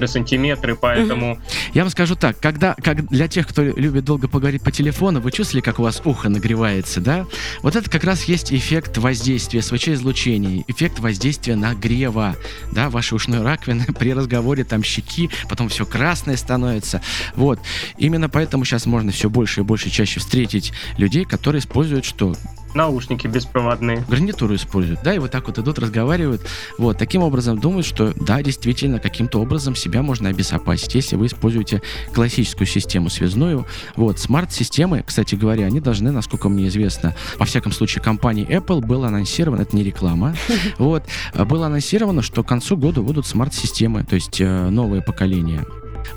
[0.04, 1.40] миллиметры, сантиметры, поэтому
[1.74, 5.32] Я вам скажу так, когда, как для тех, кто любит долго поговорить по телефону, вы
[5.32, 7.26] чувствовали, как у вас ухо нагревается, да?
[7.62, 12.36] Вот это как раз есть эффект воздействия СВЧ-излучений, эффект воздействия нагрева,
[12.72, 17.02] да, вашей ушной раковины при разговоре, там щеки, потом все красное становится.
[17.36, 17.60] Вот.
[17.98, 22.36] Именно поэтому сейчас можно все больше и больше чаще встретить людей, которые используют что?
[22.76, 24.04] Наушники беспроводные.
[24.08, 26.42] гарнитуру используют, да, и вот так вот идут, разговаривают,
[26.78, 31.82] вот, таким образом думают, что, да, действительно, каким-то образом себя можно обезопасить, если вы используете
[32.14, 38.04] классическую систему связную, вот, смарт-системы, кстати говоря, они должны, насколько мне известно, во всяком случае,
[38.04, 40.36] компании Apple было анонсировано, это не реклама,
[40.78, 41.04] вот,
[41.36, 45.66] было анонсировано, что к концу года будут смарт-системы, то есть э, новое поколение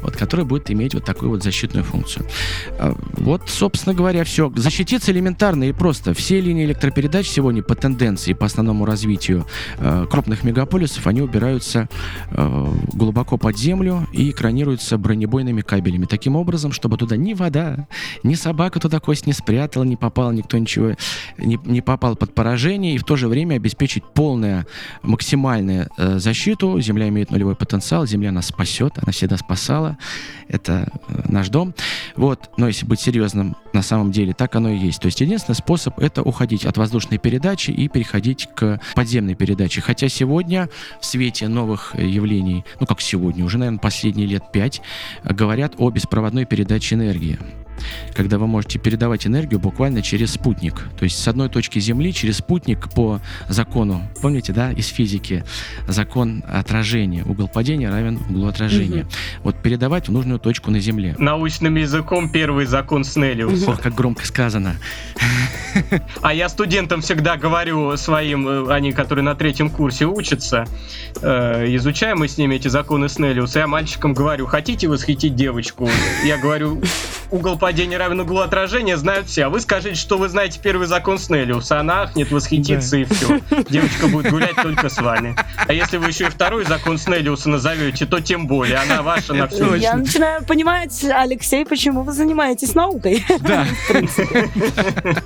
[0.02, 2.26] вот, который будет иметь вот такую вот защитную функцию.
[2.78, 4.52] А, Вот, собственно говоря, все.
[4.56, 6.14] Защититься элементарно и просто.
[6.14, 9.46] Все линии электропередач сегодня по тенденции, по основному развитию
[9.78, 11.88] э, крупных мегаполисов, они убираются
[12.30, 16.06] э, глубоко под землю и экранируются бронебойными кабелями.
[16.06, 17.86] Таким образом, чтобы туда ни вода,
[18.22, 20.94] ни собака туда кость не спрятала, не попал никто ничего,
[21.38, 24.66] не, не попал под поражение, и в то же время обеспечить полную
[25.02, 26.80] максимальную э, защиту.
[26.80, 29.75] Земля имеет нулевой потенциал, Земля нас спасет, она всегда спасала.
[30.48, 31.74] Это э, наш дом.
[32.16, 35.00] Вот, но если быть серьезным, на самом деле так оно и есть.
[35.00, 39.80] То есть единственный способ это уходить от воздушной передачи и переходить к подземной передаче.
[39.80, 40.68] Хотя сегодня
[41.00, 44.82] в свете новых э, явлений, ну как сегодня, уже, наверное, последние лет пять,
[45.24, 47.38] говорят о беспроводной передаче энергии.
[48.14, 50.88] Когда вы можете передавать энергию буквально через спутник.
[50.98, 55.44] То есть с одной точки Земли через спутник по закону, помните, да, из физики,
[55.88, 57.24] закон отражения.
[57.24, 59.02] Угол падения равен углу отражения.
[59.02, 59.10] Угу.
[59.44, 61.14] Вот передавать в нужную точку на Земле.
[61.18, 63.70] Научным языком первый закон Снеллиуса.
[63.70, 64.76] Ох, как громко сказано.
[66.22, 70.66] А я студентам всегда говорю своим, э, они, которые на третьем курсе учатся,
[71.20, 75.88] э, изучаем мы с ними эти законы Снеллиуса, я мальчикам говорю, хотите восхитить девочку?
[76.24, 76.82] Я говорю,
[77.30, 79.44] угол падения равен углу отражения, знают все.
[79.44, 81.80] А вы скажите, что вы знаете первый закон Снеллиуса.
[81.80, 82.98] Она ахнет, восхитится да.
[82.98, 83.40] и все.
[83.68, 85.36] Девочка будет гулять только с вами.
[85.66, 88.76] А если вы еще и второй закон Снеллиуса назовете, то тем более.
[88.76, 93.24] Она ваша на всю Я начинаю понимать, Алексей, почему вы занимаетесь наукой.
[93.40, 93.66] Да.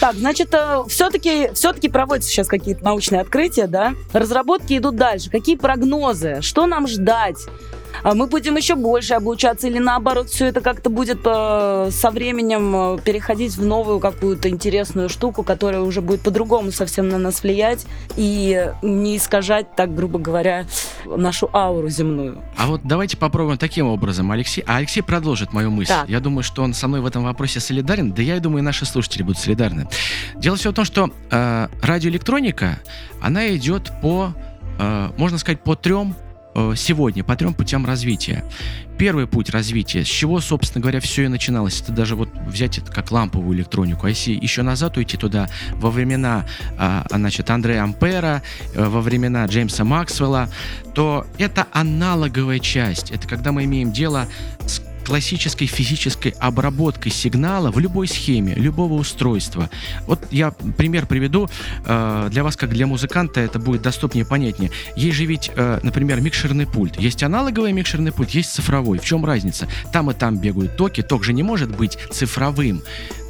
[0.00, 0.54] Так, значит,
[0.88, 3.94] все-таки все проводятся сейчас какие-то научные открытия, да?
[4.12, 5.30] Разработки идут дальше.
[5.30, 6.38] Какие прогнозы?
[6.40, 7.46] Что нам ждать?
[8.02, 12.94] А мы будем еще больше облучаться или наоборот все это как-то будет э, со временем
[12.94, 17.86] э, переходить в новую какую-то интересную штуку, которая уже будет по-другому совсем на нас влиять
[18.16, 20.66] и не искажать, так грубо говоря,
[21.04, 22.42] нашу ауру земную.
[22.56, 24.30] А вот давайте попробуем таким образом.
[24.30, 25.92] Алексей, а Алексей продолжит мою мысль.
[25.92, 26.08] Так.
[26.08, 28.86] Я думаю, что он со мной в этом вопросе солидарен, да я и думаю, наши
[28.86, 29.88] слушатели будут солидарны.
[30.36, 32.80] Дело все в том, что э, радиоэлектроника,
[33.20, 34.32] она идет по,
[34.78, 36.14] э, можно сказать, по трем
[36.76, 38.44] сегодня по трем путям развития.
[38.98, 42.92] Первый путь развития, с чего, собственно говоря, все и начиналось, это даже вот взять это
[42.92, 44.06] как ламповую электронику.
[44.06, 46.44] А если еще назад уйти туда, во времена,
[46.76, 48.42] а, значит, Андрея Ампера,
[48.74, 50.50] э, во времена Джеймса Максвелла,
[50.94, 53.10] то это аналоговая часть.
[53.10, 54.26] Это когда мы имеем дело
[54.66, 59.68] с классической физической обработкой сигнала в любой схеме, любого устройства.
[60.06, 61.48] Вот я пример приведу
[61.84, 64.70] э, для вас, как для музыканта, это будет доступнее, понятнее.
[64.94, 66.96] Есть же ведь, э, например, микшерный пульт.
[66.96, 69.00] Есть аналоговый микшерный пульт, есть цифровой.
[69.00, 69.66] В чем разница?
[69.92, 71.02] Там и там бегают токи.
[71.02, 72.80] Ток же не может быть цифровым.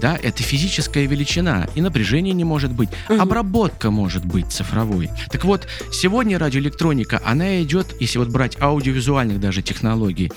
[0.01, 2.91] Да, это физическая величина, и напряжение не может быть.
[3.09, 5.09] Обработка может быть цифровой.
[5.31, 10.31] Так вот, сегодня радиоэлектроника, она идет, если вот брать аудиовизуальных даже технологий,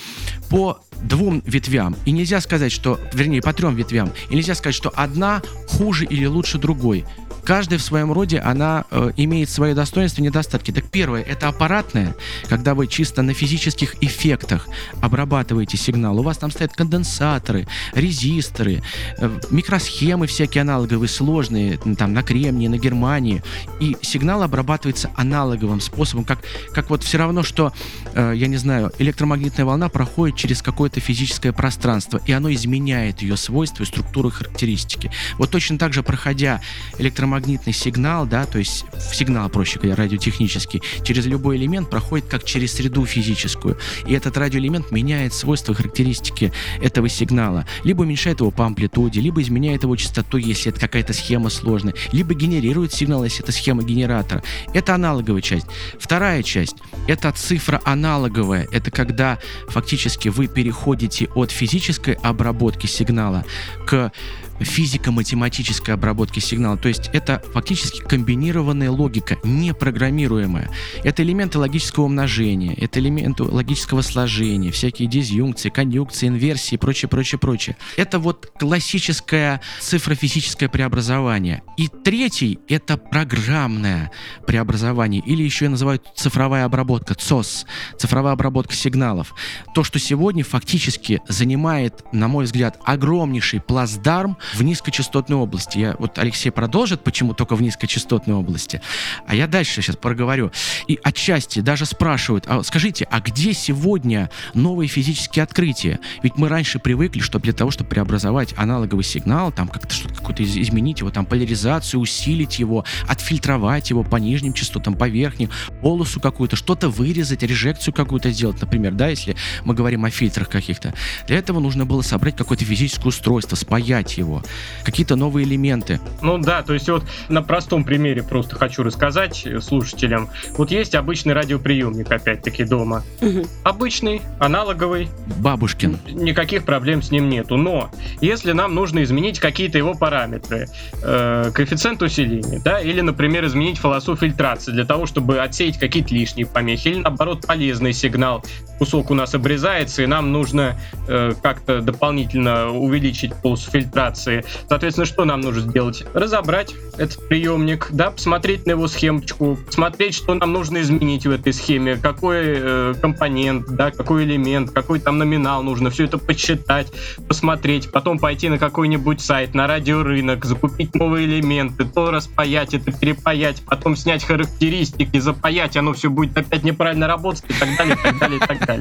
[0.49, 1.95] по двум ветвям.
[2.05, 4.11] И нельзя сказать, что, вернее, по трем ветвям.
[4.29, 7.05] И нельзя сказать, что одна хуже или лучше другой
[7.43, 10.71] каждая в своем роде, она э, имеет свои достоинства и недостатки.
[10.71, 12.15] Так первое, это аппаратное,
[12.47, 14.67] когда вы чисто на физических эффектах
[15.01, 16.19] обрабатываете сигнал.
[16.19, 18.81] У вас там стоят конденсаторы, резисторы,
[19.17, 23.43] э, микросхемы всякие аналоговые, сложные, там на Кремнии, на Германии.
[23.79, 26.39] И сигнал обрабатывается аналоговым способом, как,
[26.73, 27.73] как вот все равно, что,
[28.13, 33.37] э, я не знаю, электромагнитная волна проходит через какое-то физическое пространство, и оно изменяет ее
[33.37, 35.11] свойства, структуру, характеристики.
[35.37, 36.61] Вот точно так же, проходя
[36.97, 42.43] электромагнитную электромагнитный сигнал, да, то есть сигнал, проще говоря, радиотехнический, через любой элемент проходит как
[42.43, 43.77] через среду физическую.
[44.05, 47.65] И этот радиоэлемент меняет свойства, характеристики этого сигнала.
[47.83, 52.33] Либо уменьшает его по амплитуде, либо изменяет его частоту, если это какая-то схема сложная, либо
[52.33, 54.43] генерирует сигнал, если это схема генератора.
[54.73, 55.67] Это аналоговая часть.
[55.99, 56.75] Вторая часть—
[57.07, 58.67] это цифра аналоговая.
[58.71, 63.43] Это когда фактически вы переходите от физической обработки сигнала
[63.85, 64.11] к
[64.59, 66.77] физико-математической обработки сигнала.
[66.77, 70.69] То есть это фактически комбинированная логика, непрограммируемая.
[71.03, 77.39] Это элементы логического умножения, это элементы логического сложения, всякие дизъюнкции, конъюнкции, инверсии и прочее, прочее,
[77.39, 77.77] прочее.
[77.97, 81.63] Это вот классическое цифрофизическое преобразование.
[81.77, 84.11] И третий— это программное
[84.45, 87.65] преобразование, или еще и называют цифровая обработка, ЦОС,
[87.97, 89.33] цифровая обработка сигналов.
[89.73, 95.77] То, что сегодня фактически занимает, на мой взгляд, огромнейший плацдарм в низкочастотной области.
[95.77, 98.81] Я, вот Алексей продолжит, почему только в низкочастотной области,
[99.27, 100.51] а я дальше сейчас проговорю.
[100.87, 105.99] И отчасти даже спрашивают, а скажите, а где сегодня новые физические открытия?
[106.21, 110.43] Ведь мы раньше привыкли, что для того, чтобы преобразовать аналоговый сигнал, там как-то что-то какое-то
[110.43, 115.49] изменить его, там поляризацию, усилить его, отфильтровать его по нижним частотам, по верхним,
[115.81, 120.93] полосу какую-то, что-то вырезать, режекцию какую-то сделать, например, да, если мы говорим о фильтрах каких-то.
[121.27, 124.43] Для этого нужно было собрать какое-то физическое устройство, спаять его его,
[124.83, 125.99] какие-то новые элементы.
[126.21, 130.29] Ну да, то есть вот на простом примере просто хочу рассказать слушателям.
[130.57, 133.03] Вот есть обычный радиоприемник, опять-таки, дома.
[133.21, 133.45] Угу.
[133.63, 135.09] Обычный, аналоговый.
[135.37, 135.97] Бабушкин.
[136.09, 137.57] Никаких проблем с ним нету.
[137.57, 137.89] Но
[138.21, 140.67] если нам нужно изменить какие-то его параметры,
[141.01, 146.45] э, коэффициент усиления, да, или, например, изменить философию фильтрации для того, чтобы отсеять какие-то лишние
[146.45, 148.43] помехи, или наоборот полезный сигнал,
[148.83, 154.43] кусок у нас обрезается, и нам нужно э, как-то дополнительно увеличить полосу фильтрации.
[154.67, 156.03] Соответственно, что нам нужно сделать?
[156.13, 161.53] Разобрать этот приемник, да, посмотреть на его схемочку, посмотреть, что нам нужно изменить в этой
[161.53, 166.91] схеме, какой э, компонент, да, какой элемент, какой там номинал нужно, все это посчитать,
[167.25, 173.63] посмотреть, потом пойти на какой-нибудь сайт, на радиорынок, закупить новые элементы, то распаять это, перепаять,
[173.65, 178.19] потом снять характеристики, запаять, оно все будет опять неправильно работать и так далее, и так
[178.19, 178.72] далее, и так далее.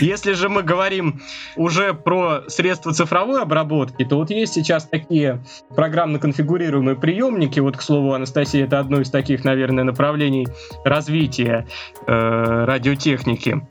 [0.00, 1.20] Если же мы говорим
[1.56, 5.42] уже про средства цифровой обработки, то вот есть сейчас такие
[5.74, 10.46] программно конфигурируемые приемники, вот, к слову, Анастасия, это одно из таких, наверное, направлений
[10.84, 11.66] развития
[12.06, 13.62] э, радиотехники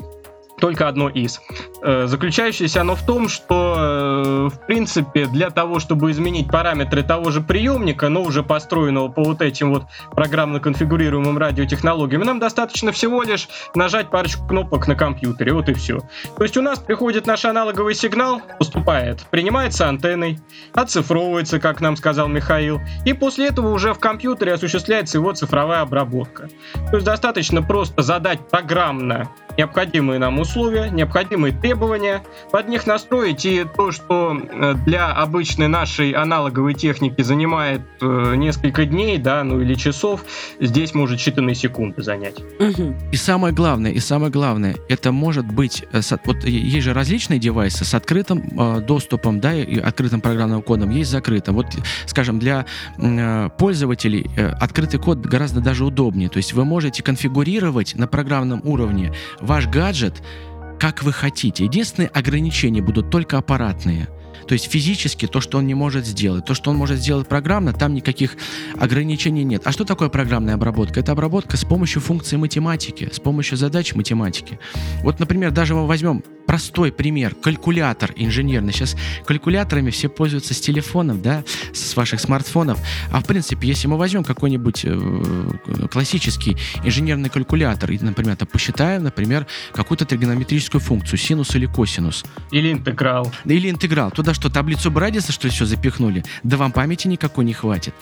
[0.59, 1.41] только одно из.
[1.83, 7.29] Э, заключающееся оно в том, что, э, в принципе, для того, чтобы изменить параметры того
[7.29, 13.21] же приемника, но уже построенного по вот этим вот программно конфигурируемым радиотехнологиям, нам достаточно всего
[13.21, 15.99] лишь нажать парочку кнопок на компьютере, вот и все.
[16.35, 20.39] То есть у нас приходит наш аналоговый сигнал, поступает, принимается антенной,
[20.73, 26.49] оцифровывается, как нам сказал Михаил, и после этого уже в компьютере осуществляется его цифровая обработка.
[26.89, 33.65] То есть достаточно просто задать программно необходимые нам условия, необходимые требования, под них настроить, и
[33.65, 39.73] то, что э, для обычной нашей аналоговой техники занимает э, несколько дней, да, ну или
[39.75, 40.23] часов,
[40.59, 42.37] здесь может считанные секунды занять.
[43.11, 47.85] И самое главное, и самое главное, это может быть, э, вот есть же различные девайсы
[47.85, 51.55] с открытым доступом, да, и открытым программным кодом, есть закрытым.
[51.55, 51.67] Вот,
[52.05, 52.65] скажем, для
[53.57, 54.29] пользователей
[54.59, 56.29] открытый код гораздо даже удобнее.
[56.29, 60.21] То есть вы можете конфигурировать на программном уровне ваш гаджет
[60.79, 61.65] как вы хотите.
[61.65, 64.07] Единственные ограничения будут только аппаратные.
[64.47, 67.73] То есть физически то, что он не может сделать, то, что он может сделать программно,
[67.73, 68.37] там никаких
[68.79, 69.63] ограничений нет.
[69.65, 71.01] А что такое программная обработка?
[71.01, 74.59] Это обработка с помощью функций математики, с помощью задач математики.
[75.03, 77.35] Вот, например, даже мы возьмем простой пример.
[77.35, 78.73] Калькулятор инженерный.
[78.73, 82.79] Сейчас калькуляторами все пользуются с телефонов, да, с ваших смартфонов.
[83.11, 89.03] А в принципе, если мы возьмем какой-нибудь э, классический инженерный калькулятор и, например, там, посчитаем,
[89.03, 92.23] например, какую-то тригонометрическую функцию, синус или косинус.
[92.51, 93.31] Или интеграл.
[93.45, 94.09] Или интеграл.
[94.11, 96.23] Туда что, таблицу Брадиса, что все запихнули?
[96.43, 97.93] Да вам памяти никакой не хватит.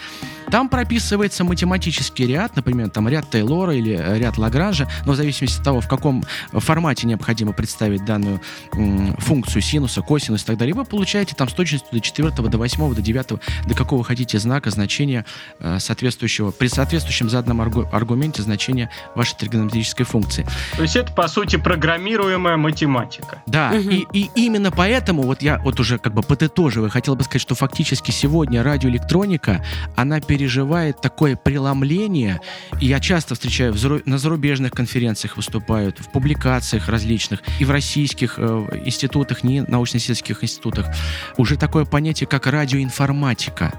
[0.51, 5.65] Там прописывается математический ряд, например, там ряд Тейлора или ряд Лагранжа, но в зависимости от
[5.65, 8.35] того, в каком формате необходимо представить данную
[8.71, 12.95] функцию синуса, косинуса и так далее, вы получаете там с точностью до 4, до 8,
[12.95, 13.28] до 9,
[13.67, 15.26] до какого хотите знака, значения
[15.60, 20.45] э, соответствующего, при соответствующем заданном аргу, аргументе значения вашей тригонометрической функции.
[20.76, 23.41] То есть это, по сути, программируемая математика.
[23.45, 23.89] Да, угу.
[23.89, 27.56] и, и именно поэтому, вот я вот уже как бы подытоживая, хотел бы сказать, что
[27.56, 29.63] фактически сегодня радиоэлектроника,
[29.95, 32.39] она переживает такое преломление,
[32.82, 38.40] и я часто встречаю на зарубежных конференциях выступают, в публикациях различных, и в российских российских
[38.40, 40.88] э, институтах, не научно-исследовательских институтах,
[41.38, 43.74] уже такое понятие, как радиоинформатика.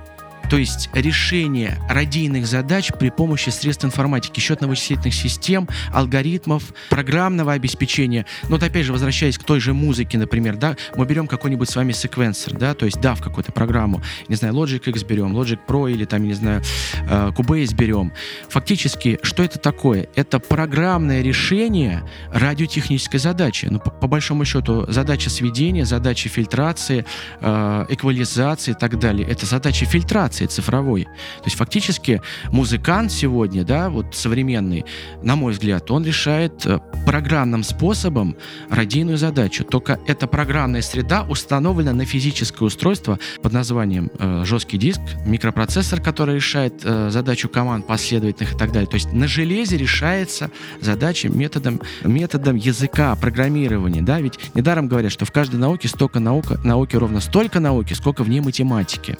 [0.48, 8.26] То есть решение радийных задач при помощи средств информатики, счетно-вычислительных систем, алгоритмов, программного обеспечения.
[8.44, 11.76] Но вот опять же, возвращаясь к той же музыке, например, да, мы берем какой-нибудь с
[11.76, 15.90] вами секвенсор, да, то есть DAV какую-то программу, не знаю, Logic X берем, Logic Pro
[15.90, 16.62] или там, не знаю,
[17.08, 18.12] э, Cubase берем.
[18.48, 20.08] Фактически, что это такое?
[20.14, 23.66] Это программное решение радиотехнической задачи.
[23.70, 27.04] Ну, по, по большому счету, задача сведения, задача фильтрации,
[27.40, 29.26] э, эквализации и так далее.
[29.28, 31.04] Это задача фильтрации коммуникации цифровой.
[31.04, 32.20] То есть фактически
[32.52, 34.84] музыкант сегодня, да, вот современный,
[35.22, 38.36] на мой взгляд, он решает э, программным способом
[38.70, 39.64] радийную задачу.
[39.64, 46.36] Только эта программная среда установлена на физическое устройство под названием э, жесткий диск, микропроцессор, который
[46.36, 48.86] решает э, задачу команд последовательных и так далее.
[48.86, 54.02] То есть на железе решается задача методом, методом языка программирования.
[54.02, 54.20] Да?
[54.20, 58.28] Ведь недаром говорят, что в каждой науке столько наука, науки ровно столько науки, сколько в
[58.28, 59.16] ней математики.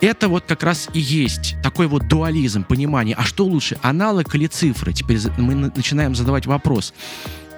[0.00, 4.46] Это вот как раз и есть такой вот дуализм, понимание, а что лучше, аналог или
[4.46, 4.92] цифры?
[4.92, 6.94] Теперь мы начинаем задавать вопрос.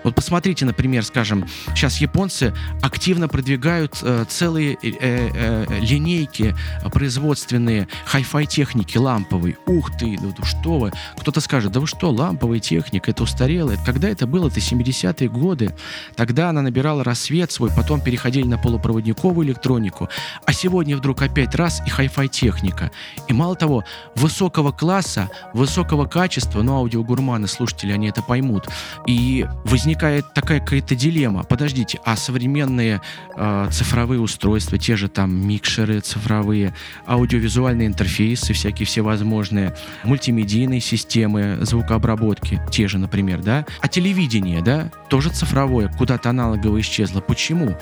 [0.03, 6.57] Вот посмотрите, например, скажем, сейчас японцы активно продвигают э, целые э, э, э линейки
[6.93, 9.57] производственные хай-фай техники ламповой.
[9.67, 10.93] Ух ты, ну что вы.
[11.19, 13.75] Кто-то скажет, да вы что, ламповая техника, это устарело.
[13.85, 14.49] Когда это было?
[14.49, 15.75] Это 70-е годы.
[16.17, 20.09] Тогда она набирала расцвет свой, потом переходили на полупроводниковую электронику.
[20.47, 22.91] А сегодня вдруг опять раз и хай-фай техника.
[23.29, 23.85] И мало того,
[24.15, 28.69] высокого класса, высокого качества, ну аудиогурманы, слушатели, они это поймут.
[29.07, 31.43] И возникает возникает такая какая-то дилемма.
[31.43, 33.01] Подождите, а современные
[33.37, 36.75] э, цифровые устройства, те же там микшеры цифровые,
[37.07, 39.75] аудиовизуальные интерфейсы всякие всевозможные,
[40.05, 47.21] мультимедийные системы звукообработки, те же, например, да, а телевидение, да, тоже цифровое, куда-то аналоговое исчезло.
[47.21, 47.77] Почему?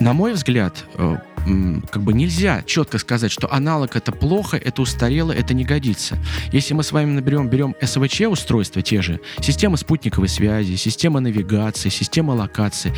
[0.00, 1.16] На мой взгляд, э,
[1.90, 6.18] как бы нельзя четко сказать, что аналог это плохо, это устарело, это не годится.
[6.52, 11.88] Если мы с вами наберем, берем СВЧ устройства те же, система спутниковой связи, система навигации,
[11.88, 12.92] система локации,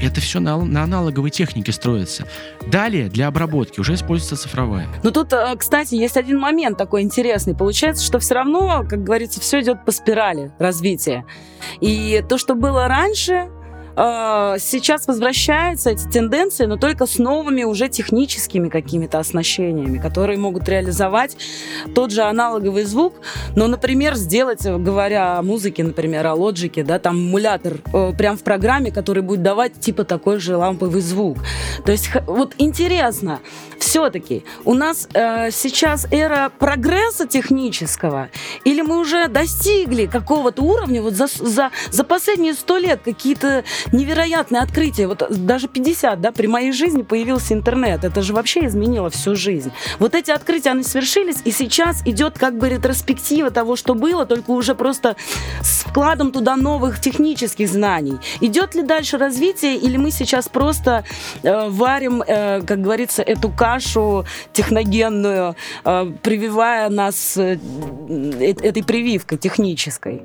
[0.00, 2.26] это все на, на аналоговой технике строится.
[2.66, 4.86] Далее для обработки уже используется цифровая.
[5.02, 7.54] Ну тут, э, кстати, есть один момент такой интересный.
[7.54, 11.24] Получается, что все равно, как говорится, все идет по спирали развития.
[11.80, 13.48] И то, что было раньше,
[13.98, 21.36] сейчас возвращаются эти тенденции, но только с новыми уже техническими какими-то оснащениями, которые могут реализовать
[21.94, 23.14] тот же аналоговый звук,
[23.56, 28.42] но, например, сделать, говоря о музыке, например, о лоджике, да, там эмулятор э, прям в
[28.42, 31.38] программе, который будет давать типа такой же ламповый звук.
[31.84, 33.40] То есть вот интересно,
[33.82, 38.28] все-таки у нас э, сейчас эра прогресса технического,
[38.64, 44.62] или мы уже достигли какого-то уровня, вот за, за, за последние сто лет какие-то невероятное
[44.62, 45.08] открытие.
[45.08, 48.04] Вот даже 50, да, при моей жизни появился интернет.
[48.04, 49.72] Это же вообще изменило всю жизнь.
[49.98, 54.50] Вот эти открытия, они свершились, и сейчас идет как бы ретроспектива того, что было, только
[54.50, 55.16] уже просто
[55.62, 58.18] с вкладом туда новых технических знаний.
[58.40, 61.04] Идет ли дальше развитие, или мы сейчас просто
[61.42, 65.54] э, варим, э, как говорится, эту кашу техногенную,
[65.84, 67.58] э, прививая нас э,
[68.38, 70.22] э этой прививкой технической?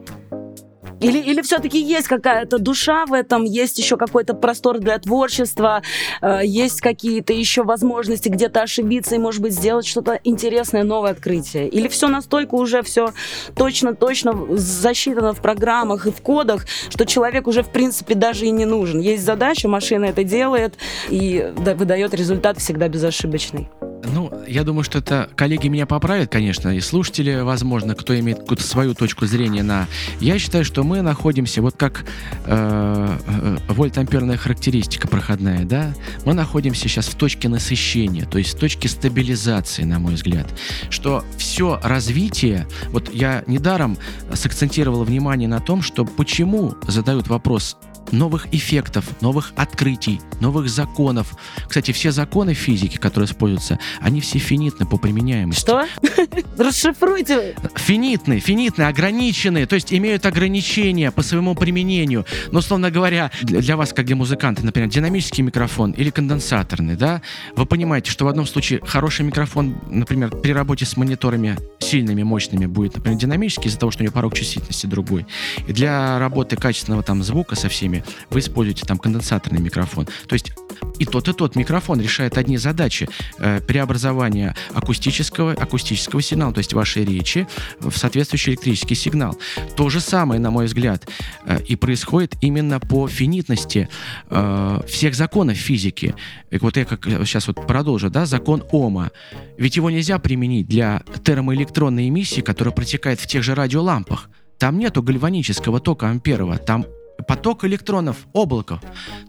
[1.04, 5.82] Или, или все-таки есть какая-то душа в этом, есть еще какой-то простор для творчества,
[6.22, 11.68] э, есть какие-то еще возможности где-то ошибиться и, может быть, сделать что-то интересное, новое открытие?
[11.68, 13.14] Или все настолько уже все
[13.56, 18.66] точно-точно засчитано в программах и в кодах, что человек уже, в принципе, даже и не
[18.66, 19.02] нужен.
[19.02, 20.76] Есть задача, машина это делает
[21.10, 23.68] и выдает результат всегда безошибочный.
[24.06, 28.64] Ну, я думаю, что это коллеги меня поправят, конечно, и слушатели, возможно, кто имеет какую-то
[28.64, 29.88] свою точку зрения на...
[30.20, 32.06] Я считаю, что мы находимся, вот как
[32.46, 35.94] э, э, вольт-амперная характеристика проходная, да,
[36.26, 40.48] мы находимся сейчас в точке насыщения, то есть в точке стабилизации, на мой взгляд,
[40.90, 43.98] что все развитие, вот я недаром
[44.34, 47.78] сакцентировал внимание на том, что почему задают вопрос
[48.12, 51.36] новых эффектов, новых открытий, новых законов.
[51.68, 55.62] Кстати, все законы физики, которые используются, они все финитны по применяемости.
[55.62, 55.86] Что?
[56.58, 57.56] Расшифруйте.
[57.76, 62.26] Финитные, финитные, ограниченные, то есть имеют ограничения по своему применению.
[62.52, 67.22] Но, условно говоря, для вас, как для музыканта, например, динамический микрофон или конденсаторный, да,
[67.56, 72.66] вы понимаете, что в одном случае хороший микрофон, например, при работе с мониторами сильными, мощными
[72.66, 75.26] будет, например, динамический из-за того, что у него порог чувствительности другой.
[75.68, 77.93] И для работы качественного там звука со всеми
[78.30, 80.08] вы используете там конденсаторный микрофон.
[80.28, 80.54] То есть
[81.00, 86.74] и тот, и тот микрофон решает одни задачи э, преобразования акустического, акустического сигнала, то есть
[86.74, 87.48] вашей речи,
[87.80, 89.38] в соответствующий электрический сигнал.
[89.76, 91.08] То же самое, на мой взгляд,
[91.46, 93.90] э, и происходит именно по финитности
[94.30, 96.16] э, всех законов физики.
[96.52, 99.12] И вот я как сейчас вот продолжу, да, закон Ома.
[99.58, 104.30] Ведь его нельзя применить для термоэлектронной эмиссии, которая протекает в тех же радиолампах.
[104.58, 106.86] Там нету гальванического тока амперова, там
[107.28, 108.80] поток электронов, облаков.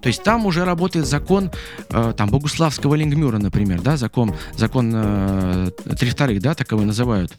[0.02, 1.50] То есть там уже работает закон
[1.90, 7.32] э, там Богуславского Лингмюра, например, да, закон, закон э, три вторых, да, таковой называют.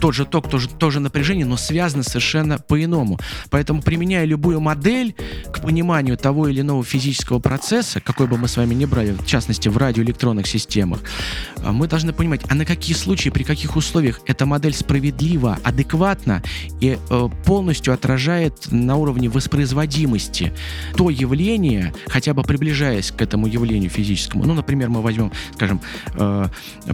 [0.00, 3.18] Тот же ток, тоже, тоже напряжение, но связано совершенно по-иному.
[3.50, 5.14] Поэтому, применяя любую модель
[5.52, 9.26] к пониманию того или иного физического процесса, какой бы мы с вами ни брали, в
[9.26, 11.00] частности, в радиоэлектронных системах,
[11.58, 16.42] э, мы должны понимать, а на какие случаи, при каких условиях эта модель справедлива, адекватна
[16.80, 20.52] и э, полностью отражает на уровне воспроизводимости необходимости
[20.96, 25.80] то явление, хотя бы приближаясь к этому явлению физическому, ну, например, мы возьмем, скажем,
[26.14, 26.46] э,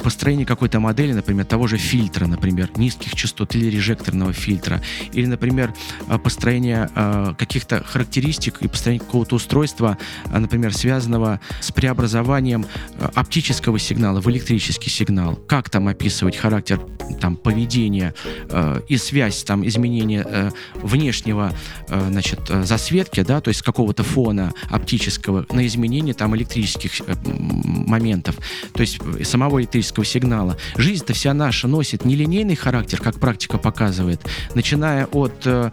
[0.03, 4.81] построение какой-то модели, например, того же фильтра, например, низких частот или режекторного фильтра,
[5.13, 5.73] или, например,
[6.09, 12.65] э, построение э, каких-то характеристик и построение какого-то устройства, э, например, связанного с преобразованием
[12.99, 15.37] э, оптического сигнала в электрический сигнал.
[15.37, 16.81] Как там описывать характер
[17.21, 18.15] там, поведения
[18.51, 21.53] э, и связь, там, изменения э, внешнего,
[21.89, 27.14] э, значит, засвета подсветки, да, то есть какого-то фона оптического на изменение там электрических э,
[27.24, 28.37] моментов,
[28.72, 30.57] то есть э, самого электрического сигнала.
[30.76, 34.20] Жизнь-то вся наша носит нелинейный характер, как практика показывает,
[34.55, 35.72] начиная от э,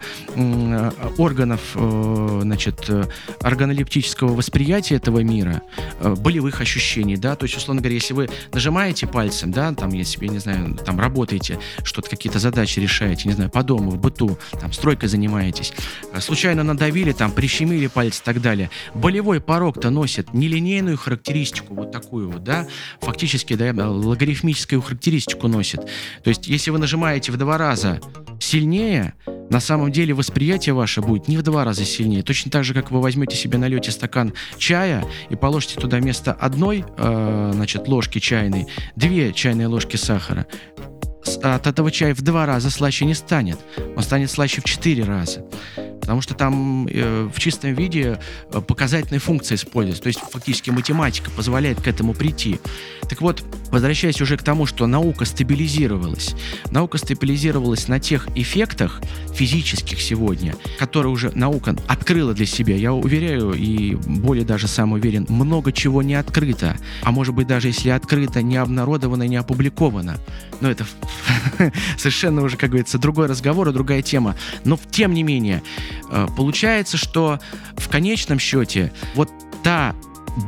[1.16, 3.04] органов, э, значит, э,
[3.40, 5.62] органолептического восприятия этого мира,
[6.00, 10.04] э, болевых ощущений, да, то есть, условно говоря, если вы нажимаете пальцем, да, там, я
[10.28, 14.72] не знаю, там работаете, что-то какие-то задачи решаете, не знаю, по дому, в быту, там,
[14.72, 15.72] стройкой занимаетесь,
[16.18, 18.70] случайно надавили повредили, там, прищемили палец и так далее.
[18.94, 22.66] Болевой порог-то носит нелинейную характеристику, вот такую вот, да,
[23.00, 25.80] фактически, да, логарифмическую характеристику носит.
[26.22, 28.00] То есть, если вы нажимаете в два раза
[28.40, 29.14] сильнее,
[29.50, 32.22] на самом деле восприятие ваше будет не в два раза сильнее.
[32.22, 36.84] Точно так же, как вы возьмете себе, нальете стакан чая и положите туда вместо одной
[36.96, 40.46] э, значит, ложки чайной две чайные ложки сахара.
[41.42, 43.58] От этого чай в два раза слаще не станет.
[43.96, 45.44] Он станет слаще в четыре раза
[46.04, 48.18] потому что там э, в чистом виде
[48.52, 52.60] э, показательные функции используются, то есть фактически математика позволяет к этому прийти.
[53.08, 56.34] Так вот, возвращаясь уже к тому, что наука стабилизировалась,
[56.70, 59.00] наука стабилизировалась на тех эффектах
[59.32, 62.76] физических сегодня, которые уже наука открыла для себя.
[62.76, 67.68] Я уверяю, и более даже сам уверен, много чего не открыто, а может быть даже
[67.68, 70.18] если открыто, не обнародовано, не опубликовано.
[70.60, 70.86] Но это
[71.96, 74.36] совершенно уже, как говорится, другой разговор и другая тема.
[74.64, 75.62] Но тем не менее,
[76.36, 77.38] получается, что
[77.76, 79.30] в конечном счете вот
[79.62, 79.94] та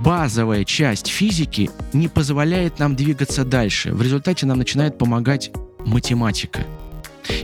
[0.03, 3.93] базовая часть физики не позволяет нам двигаться дальше.
[3.93, 5.51] В результате нам начинает помогать
[5.85, 6.67] математика.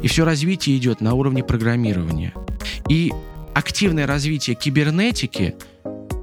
[0.03, 2.35] И все развитие идет на уровне программирования.
[2.89, 3.13] И
[3.55, 5.55] активное развитие кибернетики–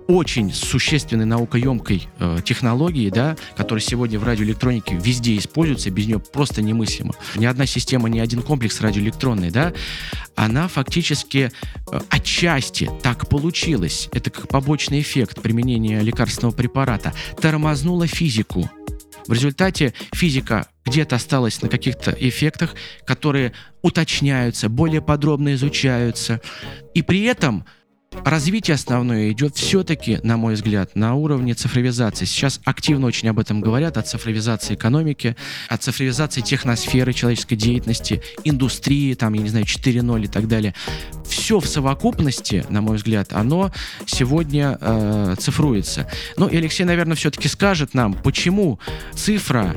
[0.10, 6.64] очень существенной наукоемкой э, технологии, да, которая сегодня в радиоэлектронике везде используется, без нее просто
[6.64, 7.14] немыслимо.
[7.36, 9.72] Ни одна система, ни один комплекс радиоэлектронный, да,
[10.36, 11.51] она фактически
[11.91, 18.68] э, отчасти так получилось, это как побочный эффект применения лекарственного препарата, тормознула физику.
[19.28, 22.74] В результате физика где-то осталась на каких-то эффектах,
[23.05, 23.53] которые
[23.84, 26.41] уточняются, более подробно изучаются.
[26.95, 27.64] И при этом
[28.12, 32.26] Развитие основное идет все-таки, на мой взгляд, на уровне цифровизации.
[32.26, 35.36] Сейчас активно очень об этом говорят, о цифровизации экономики,
[35.68, 40.74] о цифровизации техносферы человеческой деятельности, индустрии, там, я не знаю, 4.0 и так далее.
[41.28, 43.72] Все в совокупности, на мой взгляд, оно
[44.05, 46.10] сегодня э, цифруется.
[46.36, 48.80] Ну и Алексей, наверное, все-таки скажет нам, почему
[49.14, 49.76] цифра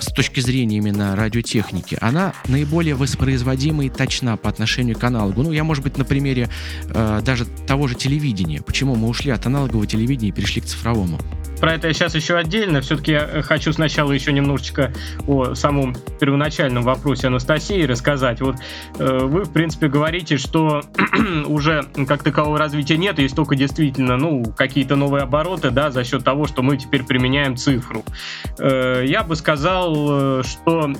[0.00, 5.42] с точки зрения именно радиотехники, она наиболее воспроизводима и точна по отношению к аналогу.
[5.42, 6.48] Ну, я, может быть, на примере
[6.88, 8.62] э, даже того же телевидения.
[8.62, 11.18] Почему мы ушли от аналогового телевидения и перешли к цифровому?
[11.60, 12.80] Про это я сейчас еще отдельно.
[12.80, 14.92] Все-таки я хочу сначала еще немножечко
[15.26, 18.40] о самом первоначальном вопросе Анастасии рассказать.
[18.40, 18.56] Вот
[18.98, 20.82] э, вы, в принципе, говорите, что
[21.46, 26.24] уже как такового развития нет, есть только действительно, ну, какие-то новые обороты, да, за счет
[26.24, 28.04] того, что мы теперь применяем цифру.
[28.58, 30.92] Э, я бы сказал, э, что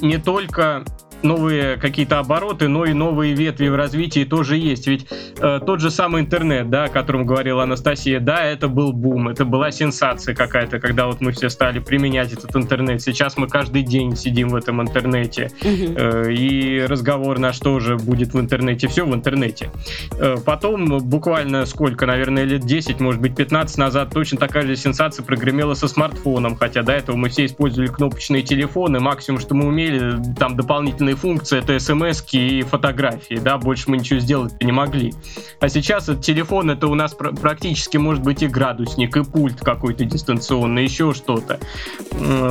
[0.00, 0.84] не только
[1.22, 4.86] новые какие-то обороты, но и новые ветви в развитии тоже есть.
[4.86, 5.06] Ведь
[5.38, 9.44] э, тот же самый интернет, да, о котором говорила Анастасия, да, это был бум, это
[9.44, 13.02] была сенсация какая-то, когда вот мы все стали применять этот интернет.
[13.02, 18.40] Сейчас мы каждый день сидим в этом интернете, э, и разговор наш тоже будет в
[18.40, 19.70] интернете, все в интернете.
[20.18, 25.24] Э, потом буквально сколько, наверное, лет 10, может быть 15 назад точно такая же сенсация
[25.24, 30.16] прогремела со смартфоном, хотя до этого мы все использовали кнопочные телефоны, максимум, что мы умели,
[30.38, 35.12] там дополнительно дополнительные функции, это смс и фотографии, да, больше мы ничего сделать не могли.
[35.60, 39.60] А сейчас этот телефон, это у нас пр- практически может быть и градусник, и пульт
[39.60, 41.58] какой-то дистанционный, еще что-то.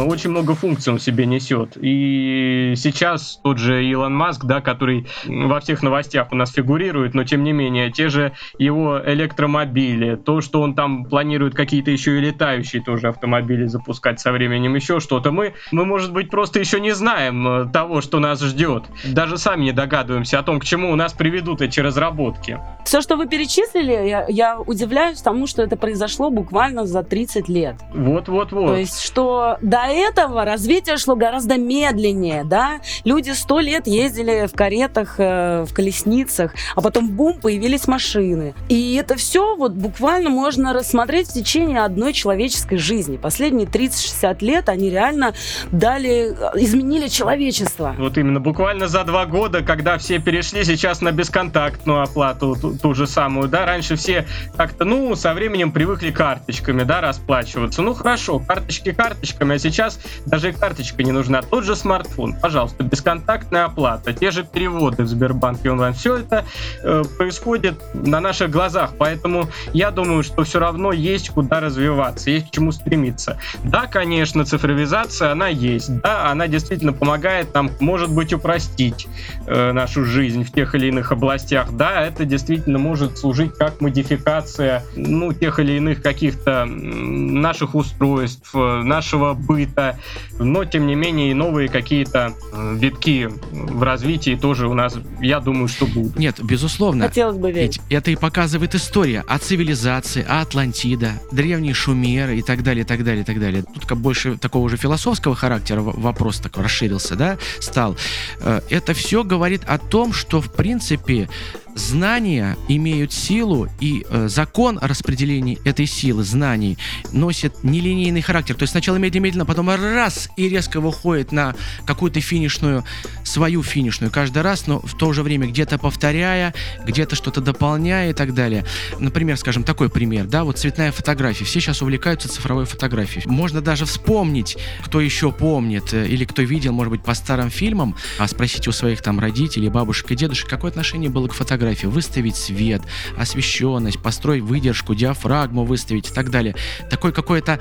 [0.06, 1.78] Очень много функций он себе несет.
[1.80, 7.24] И сейчас тот же Илон Маск, да, который во всех новостях у нас фигурирует, но
[7.24, 12.22] тем не менее, те же его электромобили, то, что он там планирует какие-то еще и
[12.22, 16.92] летающие тоже автомобили запускать со временем, еще что-то, мы, мы, может быть, просто еще не
[16.92, 18.84] знаем э, того, что нас ждет.
[19.06, 22.60] Даже сами не догадываемся о том, к чему у нас приведут эти разработки.
[22.86, 27.76] Все, что вы перечислили, я, я удивляюсь тому, что это произошло буквально за 30 лет.
[27.94, 28.68] Вот-вот-вот.
[28.68, 32.80] То есть, что до этого развитие шло гораздо медленнее, да?
[33.04, 38.54] Люди сто лет ездили в каретах, э, в колесницах, а потом бум, появились машины.
[38.70, 43.18] И это все вот буквально можно рассмотреть в течение одной человеческой жизни.
[43.18, 45.34] Последние 30-60 лет они реально
[45.72, 47.96] дали, э, изменили человечество.
[47.98, 52.94] Вот именно буквально за два года, когда все перешли сейчас на бесконтактную оплату, ту, ту
[52.94, 57.82] же самую, да, раньше все как-то, ну, со временем привыкли карточками, да, расплачиваться.
[57.82, 61.42] Ну, хорошо, карточки карточками, а сейчас даже и карточка не нужна.
[61.42, 66.46] Тот же смартфон, пожалуйста, бесконтактная оплата, те же переводы в Сбербанке онлайн, все это
[66.84, 72.50] э, происходит на наших глазах, поэтому я думаю, что все равно есть куда развиваться, есть
[72.50, 73.40] к чему стремиться.
[73.64, 79.08] Да, конечно, цифровизация, она есть, да, она действительно помогает нам, может быть, быть, упростить
[79.46, 81.72] э, нашу жизнь в тех или иных областях.
[81.72, 88.82] Да, это действительно может служить как модификация, ну, тех или иных каких-то наших устройств, э,
[88.84, 89.98] нашего быта,
[90.40, 95.40] но, тем не менее, и новые какие-то э, витки в развитии тоже у нас, я
[95.40, 96.18] думаю, что будут.
[96.18, 97.08] Нет, безусловно.
[97.08, 97.80] Хотелось бы верить.
[97.90, 102.88] Ведь это и показывает история о цивилизации, о Атлантида, древние шумеры и так далее, и
[102.88, 103.64] так далее, и так далее.
[103.74, 107.96] Тут как больше такого уже философского характера вопрос такой расширился, да, стал.
[108.40, 111.30] Э, это все говорит о том, что, в принципе,
[111.78, 116.78] знания имеют силу, и э, закон о распределении этой силы, знаний,
[117.12, 118.56] носит нелинейный характер.
[118.56, 121.56] То есть сначала медленно-медленно, потом раз и резко выходит на
[121.86, 122.84] какую-то финишную,
[123.24, 126.54] свою финишную каждый раз, но в то же время где-то повторяя,
[126.84, 128.66] где-то что-то дополняя и так далее.
[129.00, 131.46] Например, скажем, такой пример, да, вот цветная фотография.
[131.46, 133.28] Все сейчас увлекаются цифровой фотографией.
[133.28, 137.96] Можно даже вспомнить, кто еще помнит э, или кто видел, может быть, по старым фильмам,
[138.18, 141.92] а спросите у своих там родителей, бабушек и дедушек, какое отношение было к фотографии фотографию,
[141.92, 142.82] выставить свет,
[143.18, 146.56] освещенность, построить выдержку, диафрагму выставить и так далее.
[146.90, 147.60] Такое какое-то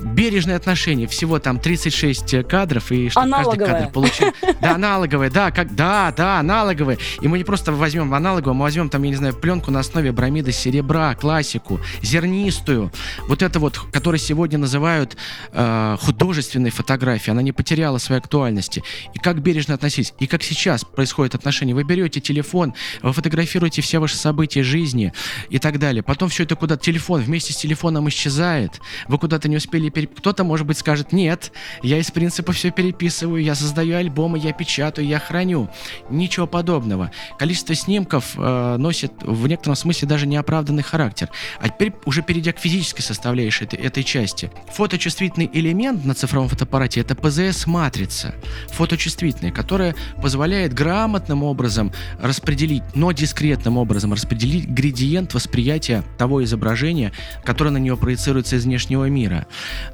[0.00, 1.06] бережное отношение.
[1.06, 4.32] Всего там 36 кадров, и что каждый кадр получил.
[4.60, 6.98] Да, аналоговое, да, как, да, да, аналоговое.
[7.20, 10.12] И мы не просто возьмем аналоговое, мы возьмем там, я не знаю, пленку на основе
[10.12, 12.92] бромида серебра, классику, зернистую.
[13.28, 15.16] Вот это вот, которую сегодня называют
[15.52, 18.82] э, художественной фотографией, она не потеряла своей актуальности.
[19.14, 20.14] И как бережно относиться.
[20.18, 21.74] И как сейчас происходит отношение.
[21.74, 25.12] Вы берете телефон, вы фотографируете фотографируете все ваши события жизни
[25.48, 26.02] и так далее.
[26.02, 28.80] Потом все это куда-то телефон вместе с телефоном исчезает.
[29.08, 30.14] Вы куда-то не успели переп...
[30.18, 35.06] Кто-то, может быть, скажет, нет, я из принципа все переписываю, я создаю альбомы, я печатаю,
[35.06, 35.70] я храню.
[36.10, 37.10] Ничего подобного.
[37.38, 41.30] Количество снимков э, носит в некотором смысле даже неоправданный характер.
[41.60, 44.50] А теперь уже перейдя к физической составляющей этой, этой части.
[44.72, 48.34] Фоточувствительный элемент на цифровом фотоаппарате это ПЗС-матрица.
[48.68, 57.12] Фоточувствительная, которая позволяет грамотным образом распределить, но дискретно дискретным образом распределить градиент восприятия того изображения,
[57.44, 59.46] которое на него проецируется из внешнего мира.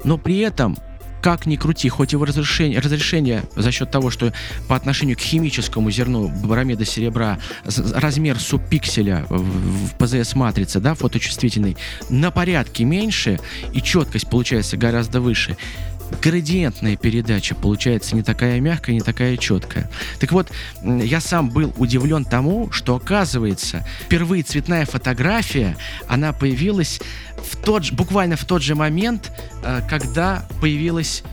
[0.05, 0.77] Но при этом
[1.21, 4.33] как ни крути, хоть его разрешение, разрешение за счет того, что
[4.67, 11.77] по отношению к химическому зерну баромеда серебра размер субпикселя в, ПЗС-матрице, да, фоточувствительный,
[12.09, 13.39] на порядке меньше,
[13.71, 15.55] и четкость получается гораздо выше
[16.21, 19.89] градиентная передача получается не такая мягкая, не такая четкая.
[20.19, 20.51] Так вот,
[20.83, 27.01] я сам был удивлен тому, что оказывается, впервые цветная фотография, она появилась
[27.37, 29.31] в тот же, буквально в тот же момент,
[29.63, 31.23] э, когда появилась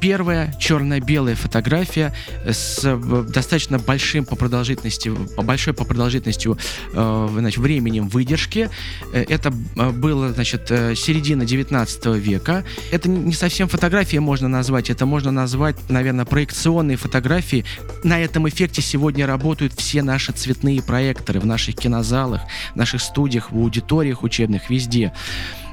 [0.00, 2.12] первая черно-белая фотография
[2.46, 5.10] с э, достаточно большим по продолжительности,
[5.40, 6.48] большой по продолжительности
[6.92, 8.70] э, значит, временем выдержки.
[9.12, 12.64] Э, это э, было, значит, середина 19 века.
[12.90, 17.64] Это не совсем фотография можно назвать, это можно назвать, наверное, проекционные фотографии.
[18.04, 23.50] На этом эффекте сегодня работают все наши цветные проекторы в наших кинозалах, в наших студиях,
[23.50, 25.12] в аудиториях учебных, везде.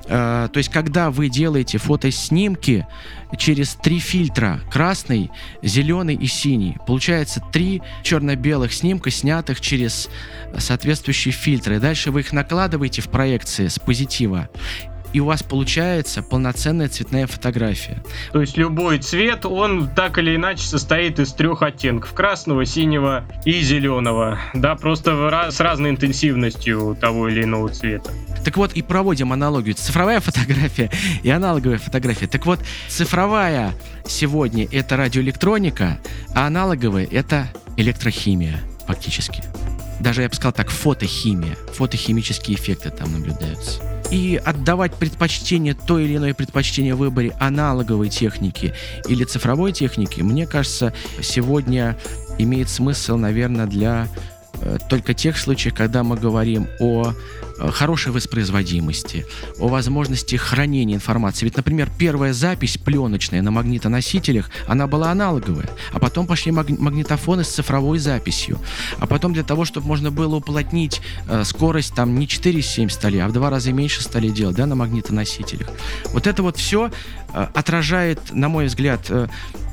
[0.07, 2.87] Э, то есть, когда вы делаете фотоснимки
[3.37, 5.31] через три фильтра, красный,
[5.61, 10.09] зеленый и синий, получается три черно-белых снимка, снятых через
[10.57, 11.79] соответствующие фильтры.
[11.79, 14.49] Дальше вы их накладываете в проекции с позитива
[15.17, 18.03] и у вас получается полноценная цветная фотография.
[18.33, 22.13] То есть любой цвет, он так или иначе состоит из трех оттенков.
[22.13, 24.37] Красного, синего и зеленого.
[24.53, 28.11] Да, просто с разной интенсивностью того или иного цвета.
[28.45, 29.73] Так вот, и проводим аналогию.
[29.73, 30.91] Цифровая фотография
[31.23, 32.27] и аналоговая фотография.
[32.27, 33.73] Так вот, цифровая
[34.05, 35.97] сегодня это радиоэлектроника,
[36.35, 39.43] а аналоговая это электрохимия фактически.
[39.99, 41.55] Даже я бы сказал так, фотохимия.
[41.73, 43.81] Фотохимические эффекты там наблюдаются
[44.11, 48.73] и отдавать предпочтение той или иной предпочтение в выборе аналоговой техники
[49.07, 51.97] или цифровой техники, мне кажется, сегодня
[52.37, 54.07] имеет смысл, наверное, для
[54.61, 57.13] э, только тех случаев, когда мы говорим о
[57.59, 59.25] хорошей воспроизводимости,
[59.59, 61.45] о возможности хранения информации.
[61.45, 67.43] Ведь, например, первая запись пленочная на магнитоносителях, она была аналоговая, а потом пошли маг- магнитофоны
[67.43, 68.59] с цифровой записью.
[68.99, 73.27] А потом для того, чтобы можно было уплотнить э, скорость там не 4,7 стали, а
[73.27, 75.69] в два раза меньше стали делать, да, на магнитоносителях.
[76.13, 76.91] Вот это вот все
[77.33, 79.27] э, отражает, на мой взгляд, э,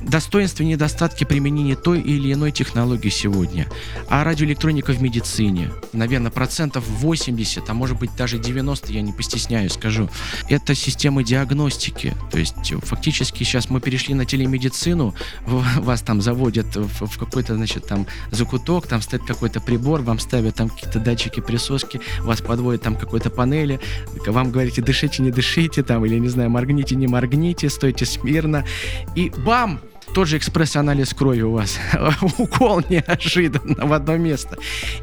[0.05, 3.67] достоинства и недостатки применения той или иной технологии сегодня.
[4.07, 9.73] А радиоэлектроника в медицине, наверное, процентов 80, а может быть даже 90, я не постесняюсь,
[9.73, 10.09] скажу,
[10.49, 12.13] это системы диагностики.
[12.31, 18.05] То есть фактически сейчас мы перешли на телемедицину, вас там заводят в, какой-то, значит, там
[18.31, 23.29] закуток, там стоит какой-то прибор, вам ставят там какие-то датчики присоски, вас подводят там какой-то
[23.29, 23.79] панели,
[24.27, 28.65] вам говорите, дышите, не дышите, там, или, не знаю, моргните, не моргните, стойте смирно,
[29.15, 29.79] и бам!
[30.13, 31.77] Тот же экспресс-анализ крови у вас,
[32.37, 34.57] укол неожиданно в одно место,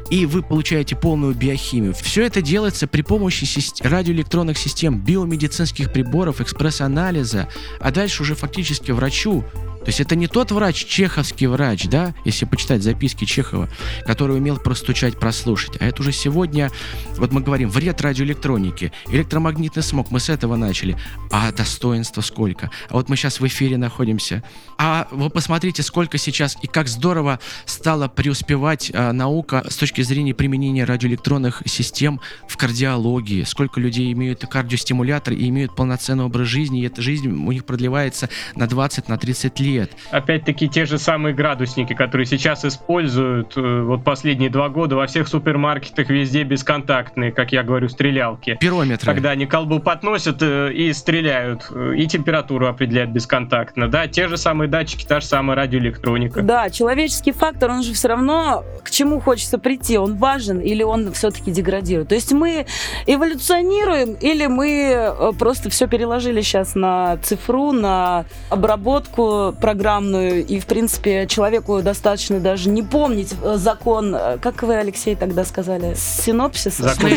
[0.09, 1.93] и вы получаете полную биохимию.
[1.93, 3.45] Все это делается при помощи
[3.81, 7.47] радиоэлектронных систем, биомедицинских приборов, экспресс-анализа,
[7.79, 9.43] а дальше уже фактически врачу
[9.83, 13.67] то есть это не тот врач, чеховский врач, да, если почитать записки Чехова,
[14.05, 15.75] который умел простучать, прослушать.
[15.81, 16.71] А это уже сегодня,
[17.17, 20.95] вот мы говорим, вред радиоэлектроники, электромагнитный смог, мы с этого начали.
[21.31, 22.71] А достоинства сколько?
[22.89, 24.41] А вот мы сейчас в эфире находимся.
[24.77, 30.33] А вы посмотрите, сколько сейчас и как здорово стала преуспевать а, наука с точки зрения
[30.33, 33.43] применения радиоэлектронных систем в кардиологии.
[33.43, 38.29] Сколько людей имеют кардиостимулятор и имеют полноценный образ жизни, и эта жизнь у них продлевается
[38.55, 39.91] на 20, на 30 лет лет.
[40.11, 45.27] Опять-таки те же самые градусники, которые сейчас используют э, вот последние два года во всех
[45.27, 48.57] супермаркетах везде бесконтактные, как я говорю, стрелялки.
[48.59, 49.13] Пирометры.
[49.13, 53.87] Когда они колбу подносят э, и стреляют, э, и температуру определяют бесконтактно.
[53.87, 56.41] Да, те же самые датчики, та же самая радиоэлектроника.
[56.41, 61.11] Да, человеческий фактор, он же все равно к чему хочется прийти, он важен или он
[61.13, 62.09] все-таки деградирует.
[62.09, 62.65] То есть мы
[63.07, 71.25] эволюционируем или мы просто все переложили сейчас на цифру, на обработку программную, и, в принципе,
[71.25, 76.79] человеку достаточно даже не помнить э, закон, э, как вы, Алексей, тогда сказали, синопсис?
[76.79, 77.11] Закон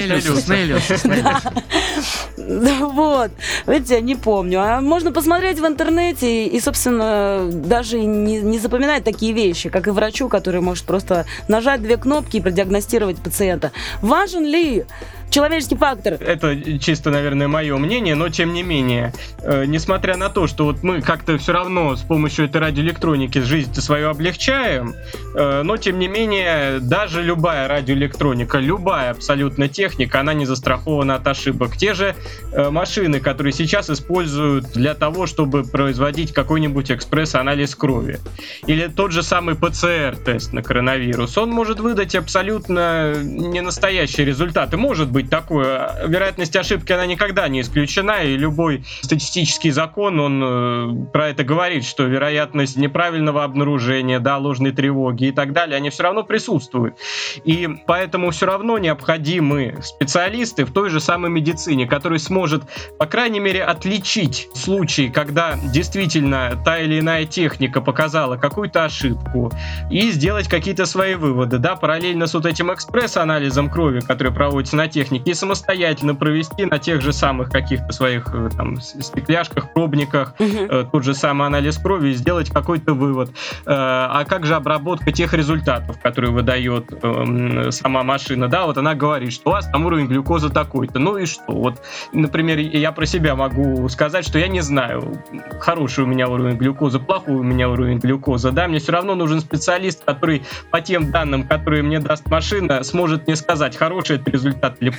[2.36, 3.32] Вот.
[3.66, 4.61] Видите, я не помню.
[4.61, 9.90] А можно посмотреть в интернете и, собственно, даже не, не запоминать такие вещи, как и
[9.90, 13.72] врачу, который может просто нажать две кнопки и продиагностировать пациента.
[14.03, 14.84] Важен ли
[15.31, 16.14] человеческий фактор.
[16.14, 19.12] Это чисто, наверное, мое мнение, но тем не менее,
[19.43, 23.74] э, несмотря на то, что вот мы как-то все равно с помощью этой радиоэлектроники жизнь
[23.74, 24.95] свою облегчаем,
[25.35, 31.27] э, но тем не менее, даже любая радиоэлектроника, любая абсолютно техника, она не застрахована от
[31.27, 31.77] ошибок.
[31.77, 32.14] Те же
[32.53, 38.20] э, машины, которые сейчас используют для того, чтобы производить какой-нибудь экспресс-анализ крови,
[38.66, 44.77] или тот же самый ПЦР-тест на коронавирус, он может выдать абсолютно не настоящие результаты.
[44.77, 46.07] Может быть такое.
[46.07, 51.85] Вероятность ошибки, она никогда не исключена, и любой статистический закон, он э, про это говорит,
[51.85, 56.97] что вероятность неправильного обнаружения, да, ложной тревоги и так далее, они все равно присутствуют.
[57.45, 62.64] И поэтому все равно необходимы специалисты в той же самой медицине, который сможет,
[62.99, 69.53] по крайней мере, отличить случаи, когда действительно та или иная техника показала какую-то ошибку,
[69.91, 74.89] и сделать какие-то свои выводы, да, параллельно с вот этим экспресс-анализом крови, который проводится на
[74.89, 80.88] технике и самостоятельно провести на тех же самых каких-то своих э, там стекляшках, пробниках угу.
[80.90, 83.30] тот же самый анализ крови и сделать какой-то вывод.
[83.64, 88.48] Э, а как же обработка тех результатов, которые выдает эм, сама машина?
[88.48, 90.98] Да, вот она говорит, что у вас там уровень глюкозы такой-то.
[90.98, 91.52] Ну и что?
[91.52, 91.82] Вот,
[92.12, 95.22] например, я про себя могу сказать, что я не знаю,
[95.61, 98.50] хороший у меня уровень глюкозы, плохой у меня уровень глюкозы.
[98.50, 103.26] Да, мне все равно нужен специалист, который по тем данным, которые мне даст машина, сможет
[103.26, 104.90] мне сказать, хороший это результат или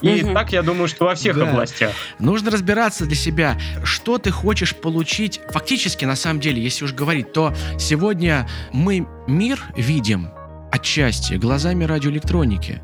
[0.00, 1.92] И так, я думаю, что во всех областях.
[2.18, 5.40] Нужно разбираться для себя, что ты хочешь получить.
[5.50, 10.30] Фактически, на самом деле, если уж говорить, то сегодня мы мир видим
[10.70, 12.82] отчасти глазами радиоэлектроники.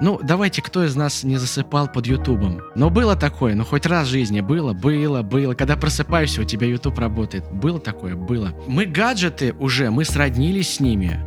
[0.00, 2.60] Ну, давайте, кто из нас не засыпал под Ютубом?
[2.74, 5.54] Но было такое, ну хоть раз в жизни было, было, было.
[5.54, 7.44] Когда просыпаешься, у тебя Ютуб работает.
[7.52, 8.16] Было такое?
[8.16, 8.52] Было.
[8.66, 11.20] Мы гаджеты уже, мы сроднились с ними.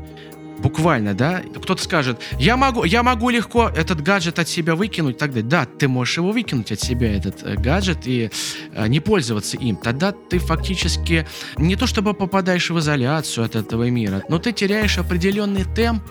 [0.59, 1.41] Буквально, да?
[1.55, 5.87] Кто-то скажет, я могу, я могу легко этот гаджет от себя выкинуть, тогда да, ты
[5.87, 8.31] можешь его выкинуть от себя, этот э, гаджет, и
[8.73, 9.75] э, не пользоваться им.
[9.75, 11.27] Тогда ты фактически
[11.57, 16.03] не то чтобы попадаешь в изоляцию от этого мира, но ты теряешь определенный темп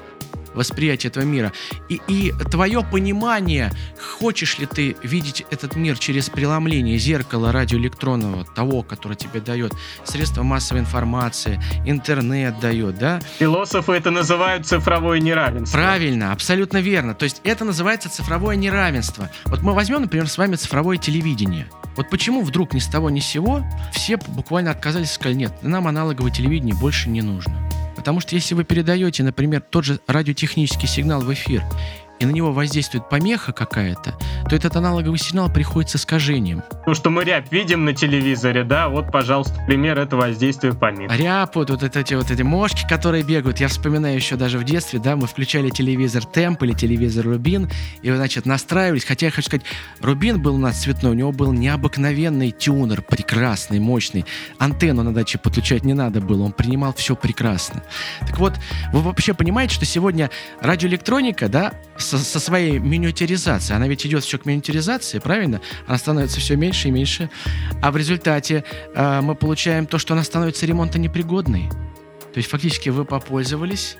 [0.56, 1.52] восприятие этого мира.
[1.88, 3.72] И, и твое понимание,
[4.18, 9.72] хочешь ли ты видеть этот мир через преломление зеркала радиоэлектронного, того, которое тебе дает
[10.04, 13.20] средства массовой информации, интернет дает, да?
[13.38, 15.76] Философы это называют цифровое неравенство.
[15.76, 17.14] Правильно, абсолютно верно.
[17.14, 19.30] То есть это называется цифровое неравенство.
[19.44, 21.66] Вот мы возьмем, например, с вами цифровое телевидение.
[21.96, 25.52] Вот почему вдруг ни с того ни с сего все буквально отказались и сказали, нет,
[25.62, 27.56] нам аналоговое телевидение больше не нужно.
[28.06, 31.64] Потому что если вы передаете, например, тот же радиотехнический сигнал в эфир,
[32.18, 34.16] и на него воздействует помеха какая-то,
[34.48, 36.62] то этот аналоговый сигнал приходит с искажением.
[36.84, 41.10] То, что мы рябь видим на телевизоре, да, вот, пожалуйста, пример этого воздействия помех.
[41.16, 43.60] Ряб, вот, вот эти вот эти мошки, которые бегают.
[43.60, 47.70] Я вспоминаю еще даже в детстве, да, мы включали телевизор Темп или телевизор Рубин,
[48.02, 49.04] и, значит, настраивались.
[49.04, 49.66] Хотя я хочу сказать,
[50.00, 54.24] Рубин был у нас цветной, у него был необыкновенный тюнер, прекрасный, мощный.
[54.58, 57.82] Антенну на даче подключать не надо было, он принимал все прекрасно.
[58.20, 58.54] Так вот,
[58.92, 61.72] вы вообще понимаете, что сегодня радиоэлектроника, да,
[62.06, 63.76] со, со своей миниатюризацией.
[63.76, 65.60] Она ведь идет все к миниатюризации, правильно?
[65.86, 67.30] Она становится все меньше и меньше.
[67.82, 71.68] А в результате э, мы получаем то, что она становится ремонтонепригодной.
[72.32, 73.96] То есть фактически вы попользовались,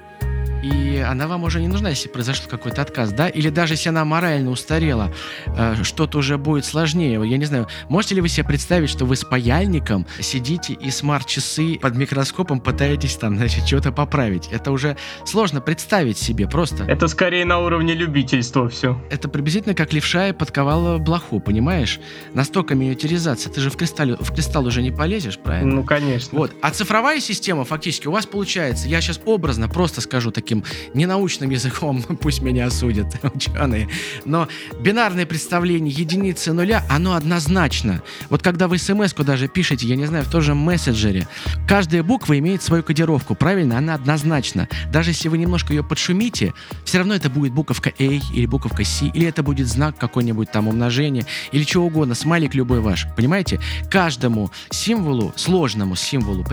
[0.66, 3.28] и она вам уже не нужна, если произошел какой-то отказ, да?
[3.28, 5.12] Или даже если она морально устарела,
[5.46, 7.20] э, что-то уже будет сложнее.
[7.24, 11.78] Я не знаю, можете ли вы себе представить, что вы с паяльником сидите и смарт-часы
[11.80, 14.48] под микроскопом пытаетесь там, значит, что-то поправить?
[14.50, 16.84] Это уже сложно представить себе просто.
[16.84, 19.00] Это скорее на уровне любительства все.
[19.10, 22.00] Это приблизительно как левша и подковала блоху, понимаешь?
[22.34, 23.52] Настолько миниатюризация.
[23.52, 25.76] Ты же в кристалл, в кристалл уже не полезешь, правильно?
[25.76, 26.38] Ну, конечно.
[26.38, 26.52] Вот.
[26.62, 30.55] А цифровая система фактически у вас получается, я сейчас образно просто скажу таким
[30.94, 33.88] ненаучным языком, пусть меня осудят ученые,
[34.24, 34.48] но
[34.80, 38.02] бинарное представление единицы нуля, оно однозначно.
[38.30, 41.28] Вот когда вы смс-ку даже пишете, я не знаю, в том же мессенджере,
[41.68, 43.78] каждая буква имеет свою кодировку, правильно?
[43.78, 44.68] Она однозначна.
[44.92, 46.54] Даже если вы немножко ее подшумите,
[46.84, 50.68] все равно это будет буковка A или буковка C, или это будет знак какой-нибудь там
[50.68, 53.07] умножения, или чего угодно, смайлик любой ваш.
[53.16, 53.61] Понимаете?
[53.90, 56.44] Каждому символу, сложному символу,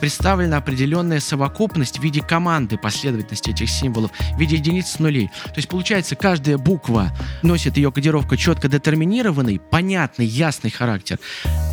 [0.00, 5.30] представлена определенная совокупность в виде команды последовательности этих символов, в виде единиц нулей.
[5.44, 7.12] То есть получается, каждая буква
[7.42, 11.18] носит ее кодировка четко детерминированный, понятный, ясный характер,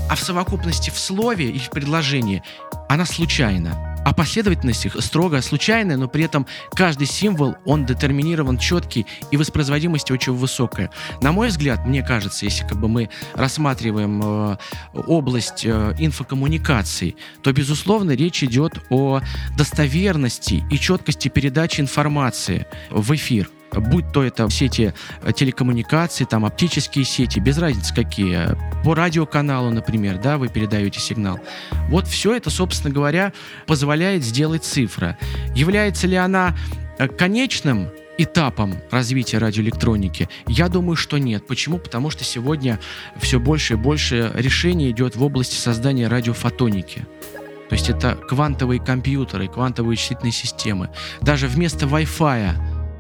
[0.10, 2.44] а в совокупности в слове и в предложении
[2.88, 9.06] она случайна а последовательность их строго случайная, но при этом каждый символ, он детерминирован четкий
[9.32, 10.90] и воспроизводимость очень высокая.
[11.22, 14.58] На мой взгляд, мне кажется, если как бы мы рассматриваем э,
[14.94, 19.20] область э, инфокоммуникаций, то, безусловно, речь идет о
[19.58, 27.06] достоверности и четкости передачи информации в эфир будь то это сети э, телекоммуникаций, там оптические
[27.06, 31.40] сети, без разницы какие, по радиоканалу, например, да, вы передаете сигнал.
[31.90, 33.34] Вот все это, собственно говоря,
[33.66, 35.18] позволяет сделать цифра.
[35.56, 36.56] Является ли она
[36.98, 40.30] э, конечным этапом развития радиоэлектроники?
[40.48, 41.46] Я думаю, что нет.
[41.48, 41.78] Почему?
[41.78, 42.80] Потому что сегодня
[43.18, 47.06] все больше и больше решений идет в области создания радиофотоники.
[47.70, 50.90] То есть это квантовые компьютеры, квантовые вычислительные системы.
[51.22, 52.54] Даже вместо Wi-Fi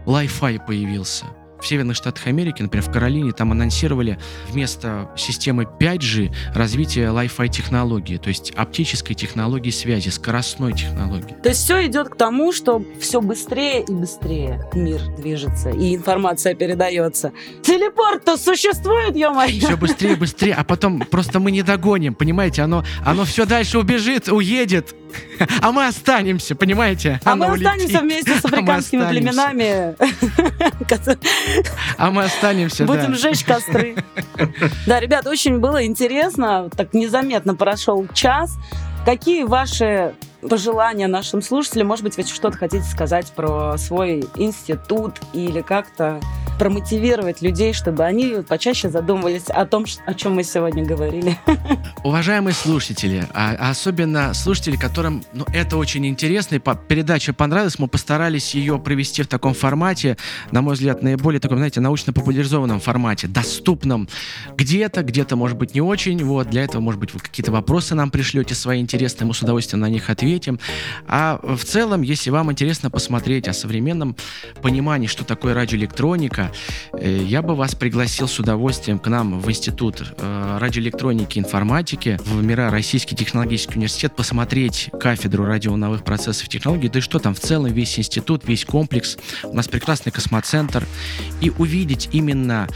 [0.07, 1.25] Wi-Fi появился.
[1.61, 8.17] В Северных Штатах Америки, например, в Каролине, там анонсировали вместо системы 5G развитие Wi-Fi технологии,
[8.17, 11.35] то есть оптической технологии связи, скоростной технологии.
[11.41, 16.53] То есть все идет к тому, что все быстрее и быстрее мир движется, и информация
[16.55, 17.31] передается.
[17.63, 19.59] Телепорт-то существует, ё-моё!
[19.59, 22.61] Все быстрее и быстрее, а потом просто мы не догоним, понимаете?
[22.61, 24.95] Оно, оно все дальше убежит, уедет,
[25.61, 27.19] а мы останемся, понимаете?
[27.23, 29.95] А мы останемся вместе с а африканскими племенами.
[31.97, 33.95] А мы останемся, Будем сжечь костры.
[34.85, 36.69] Да, ребят, очень было интересно.
[36.75, 38.57] Так незаметно прошел час.
[39.05, 40.13] Какие ваши
[40.47, 41.87] пожелания нашим слушателям?
[41.87, 46.19] Может быть, вы что-то хотите сказать про свой институт или как-то
[46.57, 51.37] промотивировать людей, чтобы они почаще задумывались о том, о чем мы сегодня говорили.
[52.03, 58.55] Уважаемые слушатели, а особенно слушатели, которым ну, это очень интересно, и передача понравилась, мы постарались
[58.55, 60.17] ее провести в таком формате,
[60.51, 64.09] на мой взгляд, наиболее таком, знаете, научно-популяризованном формате, доступном
[64.55, 66.23] где-то, где-то, может быть, не очень.
[66.23, 69.81] Вот, для этого, может быть, вы какие-то вопросы нам пришлете свои интересные, мы с удовольствием
[69.81, 70.36] на них ответим.
[71.07, 74.15] А в целом, если вам интересно посмотреть о современном
[74.61, 76.51] понимании, что такое радиоэлектроника,
[76.93, 82.19] Э, я бы вас пригласил с удовольствием к нам в Институт э, радиоэлектроники и информатики
[82.25, 87.33] в МИРА Российский технологический университет посмотреть кафедру радионовых процессов и технологий, да и что там
[87.33, 89.17] в целом весь институт, весь комплекс.
[89.43, 90.85] У нас прекрасный космоцентр.
[91.41, 92.67] И увидеть именно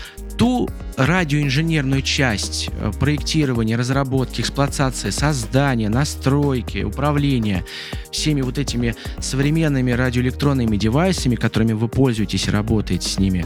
[0.41, 0.67] ту
[0.97, 7.63] радиоинженерную часть э, проектирования, разработки, эксплуатации, создания, настройки, управления
[8.11, 13.45] всеми вот этими современными радиоэлектронными девайсами, которыми вы пользуетесь и работаете с ними,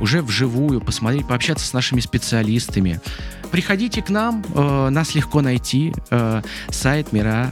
[0.00, 3.00] уже вживую, посмотреть, пообщаться с нашими специалистами.
[3.52, 7.50] Приходите к нам, э, нас легко найти, э, сайт Мира,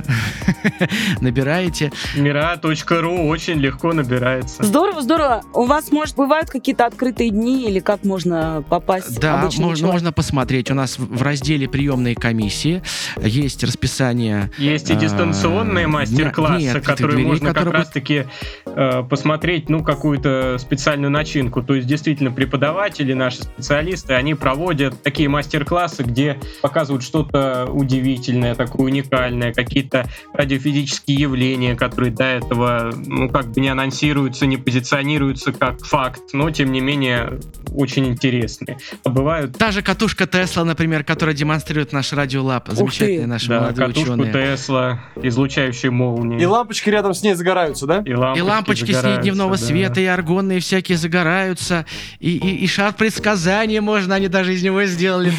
[1.20, 1.92] набираете.
[2.16, 4.62] Мира.ру очень легко набирается.
[4.62, 5.42] Здорово, здорово.
[5.52, 10.70] У вас, может, бывают какие-то открытые дни или как можно попасть Да, можно, можно посмотреть.
[10.70, 12.82] У нас в разделе приемные комиссии
[13.20, 14.50] есть расписание.
[14.58, 17.72] Есть и дистанционные э, мастер-классы, которые дверей, можно которые...
[17.72, 18.26] как раз-таки
[18.66, 21.62] э, посмотреть, ну, какую-то специальную начинку.
[21.62, 28.86] То есть, действительно, преподаватели, наши специалисты, они проводят такие мастер-классы, где показывают что-то удивительное, такое
[28.86, 35.84] уникальное, какие-то радиофизические явления, которые до этого, ну, как бы не анонсируются, не позиционируются как
[35.84, 37.40] факт, но, тем не менее,
[37.74, 38.59] очень интересно.
[38.60, 38.78] Интересные.
[39.04, 42.68] А бывают Та же катушка Тесла, например, которая демонстрирует наш радиолаб.
[42.68, 44.32] Замечательные наши да, молодые катушку ученые.
[44.32, 46.40] Тесла, излучающие молнии.
[46.40, 48.02] И лампочки рядом с ней загораются, да?
[48.04, 49.64] И лампочки, И лампочки с ней дневного да.
[49.64, 51.86] света, и аргонные всякие загораются,
[52.18, 55.32] и, и, и шар предсказания можно, они даже из него сделали.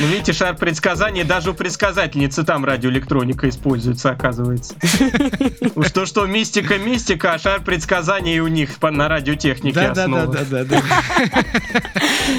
[0.00, 4.74] Ну, видите, шар предсказаний даже у предсказательницы там радиоэлектроника используется, оказывается.
[5.74, 10.30] Уж то, что мистика, мистика, а шар предсказаний у них на радиотехнике основан.
[10.30, 10.82] Да-да-да-да-да.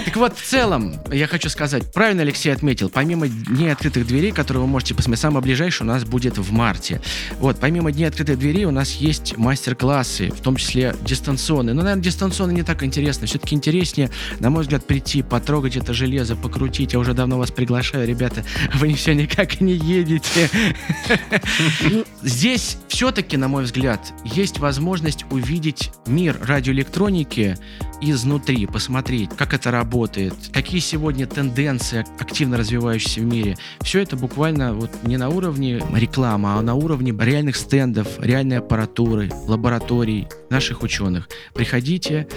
[0.06, 4.62] Так вот, в целом, я хочу сказать, правильно Алексей отметил, помимо Дней открытых дверей, которые
[4.62, 7.02] вы можете посмотреть, самое ближайшее у нас будет в марте.
[7.40, 11.74] Вот, помимо Дней открытых дверей у нас есть мастер-классы, в том числе дистанционные.
[11.74, 13.28] Но, наверное, дистанционно не так интересно.
[13.28, 14.10] Все-таки интереснее,
[14.40, 16.94] на мой взгляд, прийти, потрогать это железо, покрутить.
[16.94, 18.44] Я уже давно вас приглашаю, ребята.
[18.76, 20.50] Вы все никак не едете.
[22.22, 27.58] Здесь все-таки, на мой взгляд, есть возможность увидеть мир радиоэлектроники
[28.02, 29.79] изнутри, посмотреть, как это работает,
[30.54, 33.58] какие сегодня тенденции активно развивающиеся в мире.
[33.82, 39.32] Все это буквально вот не на уровне рекламы, а на уровне реальных стендов, реальной аппаратуры,
[39.48, 41.30] лабораторий наших ученых.
[41.54, 42.28] Приходите,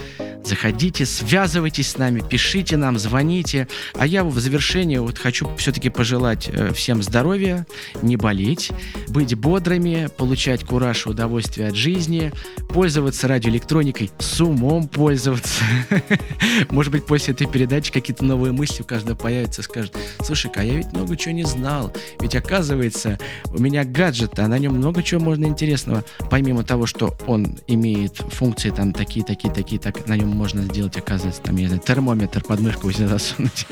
[0.43, 3.67] заходите, связывайтесь с нами, пишите нам, звоните.
[3.95, 7.65] А я в завершение вот хочу все-таки пожелать э, всем здоровья,
[8.01, 8.71] не болеть,
[9.07, 12.31] быть бодрыми, получать кураж и удовольствие от жизни,
[12.69, 15.63] пользоваться радиоэлектроникой, с умом пользоваться.
[16.69, 20.75] Может быть, после этой передачи какие-то новые мысли у каждого появятся, скажет, слушай-ка, а я
[20.75, 21.93] ведь много чего не знал.
[22.19, 26.03] Ведь оказывается, у меня гаджет, а на нем много чего можно интересного.
[26.29, 30.97] Помимо того, что он имеет функции там такие, такие, такие, так на нем можно сделать,
[30.97, 33.67] оказывается, там, я не знаю, термометр под мышку себе засунуть.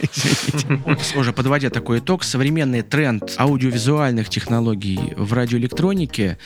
[1.15, 6.37] Уже подводя такой итог, современный тренд аудиовизуальных технологий в радиоэлектронике,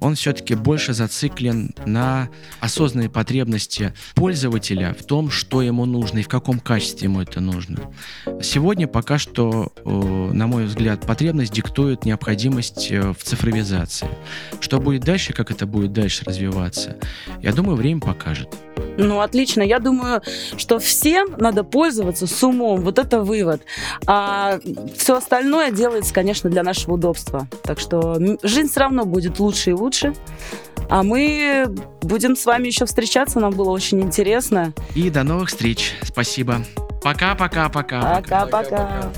[0.00, 2.28] он все-таки больше зациклен на
[2.60, 7.78] осознанной потребности пользователя в том, что ему нужно и в каком качестве ему это нужно.
[8.42, 14.08] Сегодня пока что, э, на мой взгляд, потребность диктует необходимость э, в цифровизации.
[14.60, 16.96] Что будет дальше, как это будет дальше развиваться,
[17.42, 18.54] я думаю, время покажет.
[18.98, 19.62] Ну, отлично.
[19.62, 20.22] Я думаю,
[20.56, 22.80] что всем надо пользоваться с умом.
[22.80, 23.62] Вот это вывод.
[24.06, 24.58] А
[24.96, 27.46] все остальное делается, конечно, для нашего удобства.
[27.62, 30.14] Так что жизнь все равно будет лучше и лучше.
[30.88, 31.66] А мы
[32.02, 33.40] будем с вами еще встречаться.
[33.40, 34.72] Нам было очень интересно.
[34.94, 35.94] И до новых встреч.
[36.46, 36.64] Спасибо.
[37.02, 38.00] Пока-пока-пока.
[38.22, 39.12] Пока-пока.